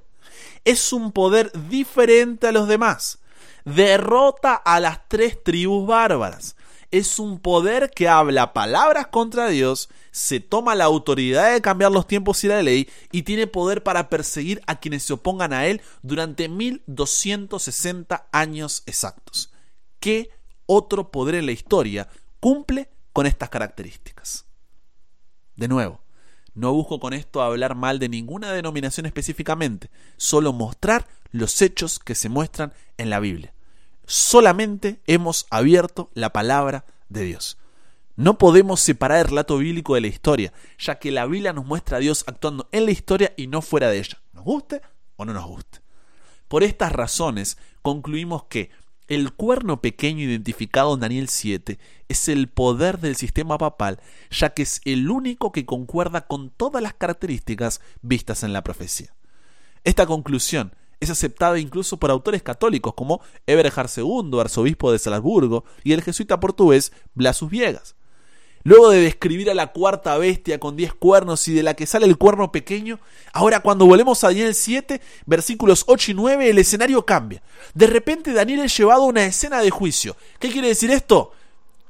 Es 0.66 0.92
un 0.94 1.12
poder 1.12 1.52
diferente 1.70 2.48
a 2.48 2.52
los 2.52 2.68
demás 2.68 3.20
derrota 3.66 4.54
a 4.54 4.80
las 4.80 5.10
tres 5.10 5.44
tribus 5.44 5.88
bárbaras. 5.88 6.56
Es 6.92 7.20
un 7.20 7.40
poder 7.40 7.90
que 7.90 8.08
habla 8.08 8.54
palabras 8.54 9.08
contra 9.08 9.50
Dios, 9.50 9.90
se 10.12 10.40
toma 10.40 10.76
la 10.76 10.86
autoridad 10.86 11.52
de 11.52 11.62
cambiar 11.62 11.92
los 11.92 12.08
tiempos 12.08 12.44
y 12.44 12.48
la 12.48 12.64
ley 12.64 12.88
y 13.12 13.24
tiene 13.24 13.48
poder 13.48 13.84
para 13.84 14.08
perseguir 14.08 14.62
a 14.68 14.80
quienes 14.80 15.04
se 15.04 15.14
opongan 15.14 15.52
a 15.52 15.66
él 15.66 15.82
durante 16.04 16.48
1260 16.48 18.28
años 18.32 18.84
exactos. 18.86 19.52
¿Qué 20.00 20.30
otro 20.68 21.12
poder 21.12 21.36
en 21.36 21.48
la 21.48 21.52
historia 21.52 22.08
cumple 22.40 22.90
con 23.12 23.26
estas 23.26 23.50
características? 23.50 24.45
De 25.56 25.68
nuevo, 25.68 26.02
no 26.54 26.74
busco 26.74 27.00
con 27.00 27.14
esto 27.14 27.42
hablar 27.42 27.76
mal 27.76 28.00
de 28.00 28.10
ninguna 28.10 28.52
denominación 28.52 29.06
específicamente, 29.06 29.90
solo 30.18 30.54
mostrar 30.54 31.08
los 31.32 31.62
hechos 31.62 32.00
que 32.00 32.16
se 32.16 32.30
muestran 32.30 32.74
en 32.98 33.10
la 33.10 33.20
Biblia 33.20 33.56
solamente 34.06 35.02
hemos 35.08 35.48
abierto 35.50 36.10
la 36.14 36.32
palabra 36.32 36.86
de 37.10 37.24
Dios. 37.24 37.58
No 38.16 38.38
podemos 38.38 38.80
separar 38.80 39.20
el 39.20 39.30
relato 39.30 39.58
bíblico 39.58 39.96
de 39.96 40.02
la 40.02 40.08
historia, 40.08 40.54
ya 40.80 41.00
que 41.00 41.12
la 41.12 41.26
Biblia 41.26 41.54
nos 41.54 41.66
muestra 41.66 41.98
a 41.98 42.00
Dios 42.00 42.24
actuando 42.28 42.70
en 42.72 42.86
la 42.86 42.92
historia 42.92 43.34
y 43.36 43.48
no 43.48 43.62
fuera 43.62 43.90
de 43.90 43.98
ella, 43.98 44.22
nos 44.34 44.46
guste 44.46 44.82
o 45.18 45.26
no 45.26 45.34
nos 45.34 45.46
guste. 45.46 45.80
Por 46.48 46.64
estas 46.64 46.92
razones, 46.92 47.58
concluimos 47.82 48.46
que 48.46 48.70
el 49.08 49.34
cuerno 49.34 49.82
pequeño 49.82 50.24
identificado 50.24 50.94
en 50.94 51.00
Daniel 51.00 51.30
7 51.30 51.80
es 52.08 52.30
el 52.30 52.48
poder 52.48 53.00
del 53.00 53.16
sistema 53.16 53.58
papal, 53.58 54.00
ya 54.32 54.50
que 54.50 54.64
es 54.64 54.82
el 54.86 55.10
único 55.10 55.52
que 55.52 55.66
concuerda 55.66 56.28
con 56.28 56.50
todas 56.50 56.82
las 56.82 56.94
características 56.94 57.82
vistas 58.02 58.44
en 58.44 58.54
la 58.54 58.64
profecía. 58.64 59.14
Esta 59.84 60.06
conclusión 60.06 60.74
es 61.00 61.10
aceptada 61.10 61.60
incluso 61.60 61.98
por 61.98 62.10
autores 62.12 62.42
católicos 62.42 62.94
como 62.96 63.22
Eberhard 63.46 63.90
II, 63.96 64.40
arzobispo 64.40 64.92
de 64.92 65.00
Salzburgo, 65.00 65.66
y 65.84 65.94
el 65.94 66.02
jesuita 66.02 66.40
portugués 66.40 66.92
Blasus 67.14 67.50
Viegas. 67.50 67.96
Luego 68.66 68.90
de 68.90 69.00
describir 69.00 69.52
a 69.52 69.54
la 69.54 69.68
cuarta 69.68 70.18
bestia 70.18 70.60
con 70.60 70.76
diez 70.76 70.92
cuernos 70.92 71.48
y 71.48 71.54
de 71.54 71.62
la 71.62 71.76
que 71.76 71.86
sale 71.86 72.08
el 72.08 72.18
cuerno 72.18 72.52
pequeño, 72.52 73.00
ahora 73.32 73.60
cuando 73.60 73.86
volvemos 73.86 74.24
a 74.24 74.28
Daniel 74.30 74.56
7, 74.56 75.00
versículos 75.28 75.84
8 75.86 76.12
y 76.12 76.14
9, 76.16 76.50
el 76.50 76.58
escenario 76.58 77.06
cambia. 77.06 77.44
De 77.76 77.86
repente 77.86 78.34
Daniel 78.34 78.62
es 78.62 78.76
llevado 78.76 79.04
a 79.04 79.06
una 79.06 79.24
escena 79.24 79.62
de 79.62 79.70
juicio. 79.70 80.18
¿Qué 80.40 80.50
quiere 80.50 80.70
decir 80.70 80.90
esto? 80.90 81.32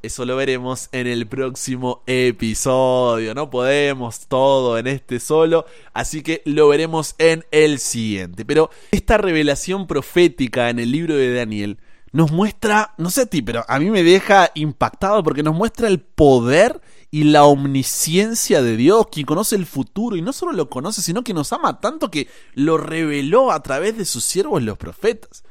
eso 0.06 0.26
lo 0.26 0.36
veremos 0.36 0.90
en 0.92 1.08
el 1.08 1.28
próximo 1.28 2.04
episodio. 2.06 3.34
No 3.34 3.50
podemos 3.50 4.28
todo 4.28 4.78
en 4.78 4.88
este 4.88 5.20
solo, 5.20 5.66
así 5.94 6.22
que 6.22 6.42
lo 6.46 6.68
veremos 6.68 7.16
en 7.18 7.46
el 7.52 7.80
siguiente. 7.80 8.46
Pero 8.46 8.70
esta 8.92 9.18
revelación 9.18 9.88
profética 9.88 10.70
en 10.70 10.80
el 10.80 10.92
libro 10.92 11.16
de 11.16 11.34
Daniel 11.34 11.78
nos 12.16 12.32
muestra, 12.32 12.94
no 12.98 13.10
sé 13.10 13.24
a 13.24 13.26
ti, 13.26 13.42
pero 13.42 13.66
a 13.68 13.78
mí 13.78 13.90
me 13.92 14.02
deja 14.02 14.50
impactado 14.56 15.22
porque 15.22 15.44
nos 15.44 15.54
muestra 15.54 15.90
el 15.90 16.00
poder 16.00 16.80
y 17.12 17.26
la 17.26 17.44
omnisciencia 17.44 18.62
de 18.62 18.78
Dios, 18.78 19.08
quien 19.12 19.26
conoce 19.26 19.58
el 19.58 19.66
futuro 19.66 20.16
y 20.16 20.22
no 20.22 20.32
solo 20.32 20.54
lo 20.54 20.70
conoce, 20.70 21.02
sino 21.02 21.26
que 21.26 21.34
nos 21.34 21.52
ama 21.52 21.82
tanto 21.82 22.10
que 22.10 22.30
lo 22.54 22.78
reveló 22.78 23.52
a 23.52 23.62
través 23.62 23.98
de 23.98 24.06
sus 24.06 24.24
siervos 24.24 24.64
los 24.64 24.78
profetas. 24.78 25.44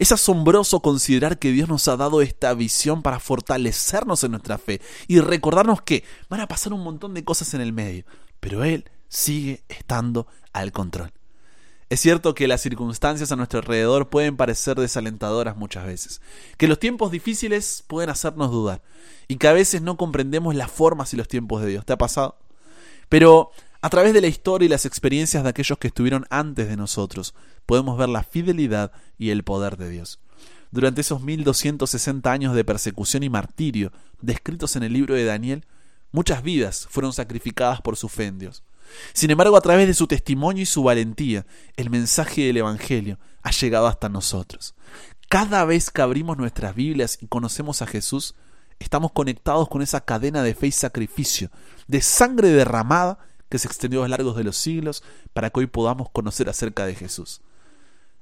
Es 0.00 0.10
asombroso 0.10 0.80
considerar 0.80 1.38
que 1.38 1.52
Dios 1.52 1.68
nos 1.68 1.86
ha 1.86 1.96
dado 1.96 2.20
esta 2.20 2.52
visión 2.52 3.02
para 3.02 3.20
fortalecernos 3.20 4.24
en 4.24 4.32
nuestra 4.32 4.58
fe 4.58 4.80
y 5.06 5.20
recordarnos 5.20 5.82
que 5.82 6.02
van 6.28 6.40
a 6.40 6.48
pasar 6.48 6.72
un 6.72 6.82
montón 6.82 7.14
de 7.14 7.22
cosas 7.22 7.54
en 7.54 7.60
el 7.60 7.72
medio, 7.72 8.04
pero 8.40 8.64
Él 8.64 8.90
sigue 9.06 9.62
estando 9.68 10.26
al 10.52 10.72
control. 10.72 11.12
Es 11.92 12.00
cierto 12.00 12.34
que 12.34 12.48
las 12.48 12.62
circunstancias 12.62 13.32
a 13.32 13.36
nuestro 13.36 13.58
alrededor 13.58 14.08
pueden 14.08 14.38
parecer 14.38 14.78
desalentadoras 14.78 15.58
muchas 15.58 15.84
veces, 15.84 16.22
que 16.56 16.66
los 16.66 16.78
tiempos 16.78 17.10
difíciles 17.10 17.84
pueden 17.86 18.08
hacernos 18.08 18.50
dudar 18.50 18.80
y 19.28 19.36
que 19.36 19.46
a 19.46 19.52
veces 19.52 19.82
no 19.82 19.98
comprendemos 19.98 20.54
las 20.54 20.70
formas 20.70 21.12
y 21.12 21.18
los 21.18 21.28
tiempos 21.28 21.60
de 21.60 21.68
Dios. 21.68 21.84
¿Te 21.84 21.92
ha 21.92 21.98
pasado? 21.98 22.38
Pero 23.10 23.50
a 23.82 23.90
través 23.90 24.14
de 24.14 24.22
la 24.22 24.26
historia 24.28 24.64
y 24.64 24.68
las 24.70 24.86
experiencias 24.86 25.42
de 25.42 25.50
aquellos 25.50 25.76
que 25.76 25.88
estuvieron 25.88 26.24
antes 26.30 26.66
de 26.66 26.78
nosotros, 26.78 27.34
podemos 27.66 27.98
ver 27.98 28.08
la 28.08 28.22
fidelidad 28.22 28.92
y 29.18 29.28
el 29.28 29.44
poder 29.44 29.76
de 29.76 29.90
Dios. 29.90 30.18
Durante 30.70 31.02
esos 31.02 31.20
1260 31.20 32.32
años 32.32 32.54
de 32.54 32.64
persecución 32.64 33.22
y 33.22 33.28
martirio 33.28 33.92
descritos 34.22 34.76
en 34.76 34.84
el 34.84 34.94
libro 34.94 35.14
de 35.14 35.26
Daniel, 35.26 35.66
muchas 36.10 36.42
vidas 36.42 36.86
fueron 36.88 37.12
sacrificadas 37.12 37.82
por 37.82 37.98
su 37.98 38.08
fe 38.08 38.24
en 38.28 38.38
Dios. 38.38 38.62
Sin 39.12 39.30
embargo, 39.30 39.56
a 39.56 39.60
través 39.60 39.86
de 39.86 39.94
su 39.94 40.06
testimonio 40.06 40.62
y 40.62 40.66
su 40.66 40.82
valentía, 40.82 41.46
el 41.76 41.90
mensaje 41.90 42.42
del 42.42 42.58
Evangelio 42.58 43.18
ha 43.42 43.50
llegado 43.50 43.86
hasta 43.86 44.08
nosotros. 44.08 44.74
Cada 45.28 45.64
vez 45.64 45.90
que 45.90 46.02
abrimos 46.02 46.36
nuestras 46.36 46.74
Biblias 46.74 47.18
y 47.20 47.26
conocemos 47.26 47.82
a 47.82 47.86
Jesús, 47.86 48.34
estamos 48.78 49.12
conectados 49.12 49.68
con 49.68 49.82
esa 49.82 50.04
cadena 50.04 50.42
de 50.42 50.54
fe 50.54 50.68
y 50.68 50.72
sacrificio, 50.72 51.50
de 51.86 52.02
sangre 52.02 52.48
derramada 52.48 53.18
que 53.48 53.58
se 53.58 53.68
extendió 53.68 54.00
a 54.00 54.04
lo 54.04 54.08
largo 54.08 54.32
de 54.34 54.44
los 54.44 54.56
siglos 54.56 55.02
para 55.32 55.50
que 55.50 55.60
hoy 55.60 55.66
podamos 55.66 56.10
conocer 56.10 56.48
acerca 56.48 56.86
de 56.86 56.94
Jesús. 56.94 57.40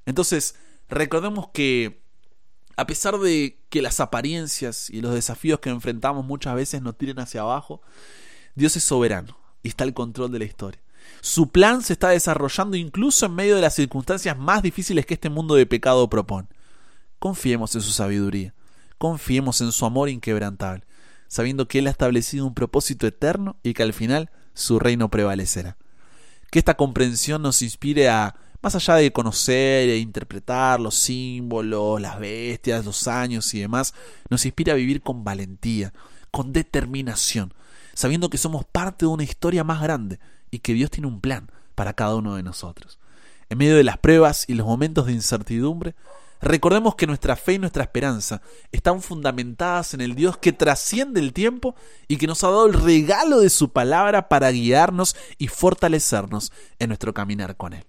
Entonces, 0.07 0.55
recordemos 0.89 1.49
que 1.53 2.01
a 2.77 2.87
pesar 2.87 3.19
de 3.19 3.59
que 3.69 3.83
las 3.83 4.01
apariencias 4.01 4.89
y 4.89 5.01
los 5.01 5.15
desafíos 5.15 5.61
que 5.61 5.71
enfrentamos 5.71 6.25
muchas 6.25 6.55
veces 6.55 6.81
nos 6.81 6.97
tiren 6.97 7.19
hacia 7.19 7.43
abajo, 7.43 7.83
Dios 8.55 8.77
es 8.77 8.85
soberano 8.85 9.40
y 9.63 9.69
está 9.69 9.85
al 9.85 9.95
control 9.95 10.33
de 10.33 10.39
la 10.39 10.45
historia. 10.45 10.81
Su 11.21 11.49
plan 11.49 11.83
se 11.83 11.93
está 11.93 12.11
desarrollando 12.11 12.77
incluso 12.77 13.27
en 13.27 13.35
medio 13.35 13.57
de 13.57 13.63
las 13.63 13.75
circunstancias 13.75 14.39
más 14.39 14.63
difíciles 14.63 15.07
que 15.07 15.15
este 15.15 15.29
mundo 15.29 15.55
de 15.55 15.67
pecado 15.67 16.09
propone. 16.09 16.49
Confiemos 17.19 17.75
en 17.75 17.83
su 17.83 17.93
sabiduría, 17.93 18.55
confiemos 18.97 19.61
en 19.61 19.73
su 19.73 19.85
amor 19.85 20.09
inquebrantable, 20.09 20.85
sabiendo 21.29 21.69
que 21.69 21.81
Él 21.81 21.87
ha 21.87 21.91
establecido 21.91 22.47
un 22.47 22.55
propósito 22.55 23.07
eterno 23.07 23.57
y 23.63 23.75
que 23.75 23.83
al 23.83 23.93
final 23.93 24.31
su 24.55 24.79
reino 24.79 25.11
prevalecerá. 25.11 25.77
Que 26.51 26.59
esta 26.59 26.75
comprensión 26.75 27.43
nos 27.43 27.63
inspire 27.63 28.09
a, 28.09 28.35
más 28.63 28.75
allá 28.75 28.95
de 28.95 29.13
conocer 29.13 29.89
e 29.89 29.99
interpretar 29.99 30.81
los 30.81 30.95
símbolos, 30.95 32.01
las 32.01 32.19
bestias, 32.19 32.85
los 32.85 33.07
años 33.07 33.53
y 33.55 33.61
demás, 33.61 33.95
nos 34.29 34.45
inspire 34.47 34.73
a 34.73 34.77
vivir 34.77 35.03
con 35.03 35.23
valentía, 35.23 35.93
con 36.31 36.53
determinación, 36.53 37.53
sabiendo 38.01 38.31
que 38.31 38.39
somos 38.39 38.65
parte 38.65 39.05
de 39.05 39.11
una 39.11 39.25
historia 39.25 39.63
más 39.63 39.83
grande 39.83 40.19
y 40.51 40.61
que 40.61 40.73
Dios 40.73 40.91
tiene 40.91 41.07
un 41.07 41.21
plan 41.21 41.51
para 41.75 41.93
cada 41.93 42.17
uno 42.17 42.35
de 42.35 42.43
nosotros. 42.43 42.99
En 43.51 43.59
medio 43.59 43.77
de 43.77 43.85
las 43.85 43.99
pruebas 43.99 44.47
y 44.49 44.55
los 44.55 44.67
momentos 44.67 45.07
de 45.07 45.13
incertidumbre, 45.13 45.95
Recordemos 46.43 46.95
que 46.95 47.07
nuestra 47.07 47.37
fe 47.37 47.55
y 47.55 47.59
nuestra 47.59 47.83
esperanza 47.83 48.41
están 48.73 49.03
fundamentadas 49.03 49.93
en 49.93 50.01
el 50.01 50.15
Dios 50.15 50.39
que 50.39 50.55
trasciende 50.55 51.21
el 51.21 51.35
tiempo 51.35 51.75
y 52.09 52.17
que 52.17 52.27
nos 52.27 52.43
ha 52.43 52.49
dado 52.49 52.67
el 52.67 52.73
regalo 52.73 53.41
de 53.41 53.51
su 53.51 53.73
palabra 53.73 54.31
para 54.31 54.51
guiarnos 54.51 55.17
y 55.37 55.49
fortalecernos 55.49 56.51
en 56.79 56.89
nuestro 56.89 57.13
caminar 57.13 57.59
con 57.59 57.75
Él. 57.75 57.85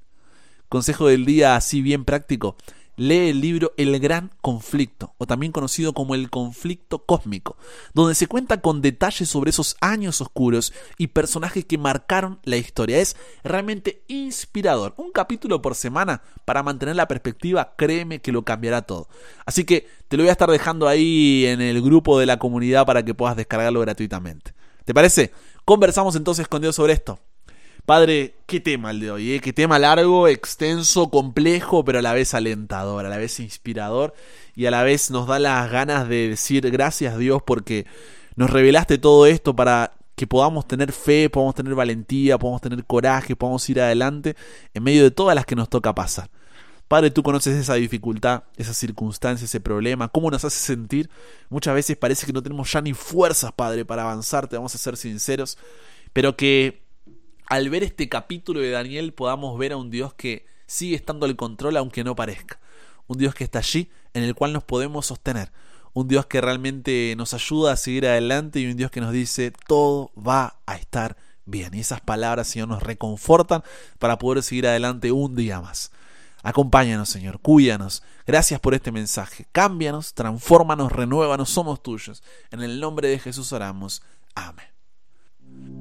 Consejo 0.68 1.08
del 1.08 1.26
día 1.26 1.56
así 1.56 1.82
bien 1.82 2.04
práctico 2.04 2.58
lee 2.96 3.30
el 3.30 3.42
libro 3.42 3.74
El 3.78 4.00
Gran 4.00 4.32
Conflicto, 4.42 5.14
o 5.18 5.26
también 5.26 5.52
conocido 5.52 5.94
como 5.94 6.16
El 6.16 6.30
Conflicto 6.30 7.06
Cósmico, 7.06 7.58
donde 7.94 8.16
se 8.16 8.28
cuenta 8.28 8.62
con 8.62 8.82
detalles 8.82 9.30
sobre 9.30 9.50
esos 9.50 9.78
años 9.82 10.22
oscuros 10.22 10.74
y 10.98 11.08
personajes 11.08 11.66
que 11.66 11.78
marcaron 11.78 12.40
la 12.44 12.58
historia. 12.58 13.00
Es 13.00 13.16
realmente 13.44 14.04
inspirador. 14.08 14.94
Un 14.98 15.12
capítulo 15.12 15.62
por 15.62 15.76
semana 15.76 16.22
para 16.46 16.64
mantener 16.64 16.96
la 16.96 17.08
perspectiva, 17.08 17.74
créeme 17.78 18.22
que 18.22 18.32
lo 18.32 18.44
cambiará 18.44 18.84
todo. 18.84 19.08
Así 19.46 19.64
que 19.64 19.88
te 20.08 20.18
lo 20.18 20.24
voy 20.24 20.30
a 20.30 20.34
estar 20.34 20.50
dejando 20.50 20.88
ahí 20.88 21.46
en 21.46 21.62
el 21.62 21.82
grupo 21.82 22.20
de 22.20 22.26
la 22.26 22.40
comunidad 22.40 22.86
para 22.86 23.04
que 23.04 23.14
puedas 23.14 23.36
descargarlo 23.36 23.80
gratuitamente. 23.82 24.54
¿Te 24.86 24.94
parece? 24.94 25.32
Conversamos 25.66 26.16
entonces 26.16 26.48
con 26.48 26.62
Dios 26.62 26.76
sobre 26.76 26.94
esto. 26.94 27.20
Padre, 27.86 28.36
qué 28.46 28.60
tema 28.60 28.92
el 28.92 29.00
de 29.00 29.12
hoy, 29.12 29.32
¿eh? 29.34 29.40
qué 29.40 29.54
tema 29.54 29.80
largo, 29.80 30.28
extenso, 30.28 31.10
complejo, 31.10 31.84
pero 31.84 32.00
a 32.00 32.02
la 32.02 32.14
vez 32.14 32.34
alentador, 32.34 33.06
a 33.06 33.10
la 33.10 33.18
vez 33.18 33.40
inspirador 33.40 34.14
y 34.56 34.68
a 34.68 34.72
la 34.72 34.84
vez 34.84 35.10
nos 35.10 35.28
da 35.28 35.40
las 35.40 35.70
ganas 35.72 36.08
de 36.08 36.30
decir 36.30 36.70
gracias 36.70 37.18
Dios 37.18 37.42
porque 37.42 37.88
nos 38.36 38.52
revelaste 38.52 39.00
todo 39.00 39.26
esto 39.26 39.56
para 39.56 39.94
que 40.16 40.28
podamos 40.28 40.68
tener 40.68 40.92
fe, 40.92 41.30
podamos 41.32 41.56
tener 41.56 41.74
valentía, 41.74 42.38
podamos 42.38 42.62
tener 42.62 42.86
coraje, 42.86 43.36
podamos 43.36 43.68
ir 43.70 43.82
adelante 43.82 44.36
en 44.76 44.84
medio 44.84 45.02
de 45.02 45.12
todas 45.12 45.36
las 45.36 45.48
que 45.48 45.56
nos 45.56 45.68
toca 45.68 45.96
pasar. 45.96 46.30
Padre, 46.88 47.10
tú 47.10 47.24
conoces 47.24 47.58
esa 47.58 47.74
dificultad, 47.76 48.44
esa 48.58 48.74
circunstancia, 48.74 49.46
ese 49.46 49.60
problema, 49.60 50.10
cómo 50.10 50.30
nos 50.30 50.46
hace 50.46 50.60
sentir. 50.60 51.10
Muchas 51.50 51.74
veces 51.74 51.98
parece 51.98 52.28
que 52.28 52.34
no 52.34 52.44
tenemos 52.44 52.72
ya 52.72 52.82
ni 52.82 52.94
fuerzas, 52.94 53.52
Padre, 53.54 53.86
para 53.86 54.04
avanzar, 54.04 54.48
te 54.48 54.58
vamos 54.58 54.76
a 54.76 54.78
ser 54.78 54.98
sinceros, 54.98 55.58
pero 56.14 56.36
que 56.36 56.91
al 57.52 57.70
ver 57.70 57.84
este 57.84 58.08
capítulo 58.08 58.62
de 58.62 58.70
Daniel 58.70 59.14
podamos 59.14 59.60
ver 59.60 59.74
a 59.74 59.78
un 59.78 59.92
Dios 59.92 60.14
que 60.14 60.46
sigue 60.68 60.96
estando 60.96 61.26
al 61.26 61.36
control 61.36 61.76
aunque 61.76 62.02
no 62.06 62.16
parezca. 62.16 62.62
Un 63.08 63.18
Dios 63.18 63.36
que 63.36 63.44
está 63.44 63.60
allí 63.60 63.90
en 64.14 64.24
el 64.24 64.36
cual 64.36 64.54
nos 64.54 64.64
podemos 64.64 65.08
sostener. 65.08 65.52
Un 65.92 66.08
Dios 66.08 66.28
que 66.28 66.40
realmente 66.40 67.14
nos 67.18 67.34
ayuda 67.34 67.74
a 67.74 67.76
seguir 67.76 68.08
adelante 68.08 68.62
y 68.62 68.72
un 68.72 68.78
Dios 68.78 68.90
que 68.90 69.02
nos 69.02 69.12
dice 69.12 69.52
todo 69.68 70.14
va 70.16 70.62
a 70.66 70.78
estar 70.78 71.18
bien. 71.44 71.74
Y 71.74 71.82
esas 71.82 72.00
palabras, 72.00 72.48
Señor, 72.48 72.70
nos 72.70 72.84
reconfortan 72.84 73.64
para 74.00 74.18
poder 74.18 74.44
seguir 74.44 74.66
adelante 74.66 75.12
un 75.12 75.36
día 75.36 75.60
más. 75.60 75.92
Acompáñanos, 76.44 77.10
Señor, 77.10 77.42
cuídanos. 77.42 78.02
Gracias 78.26 78.62
por 78.62 78.76
este 78.76 78.94
mensaje. 78.94 79.46
Cámbianos, 79.52 80.14
transfórmanos, 80.14 80.90
renuévanos, 80.90 81.50
somos 81.50 81.84
tuyos. 81.84 82.24
En 82.50 82.62
el 82.62 82.80
nombre 82.80 83.10
de 83.10 83.20
Jesús 83.20 83.52
oramos. 83.52 84.04
Amén. 84.36 85.81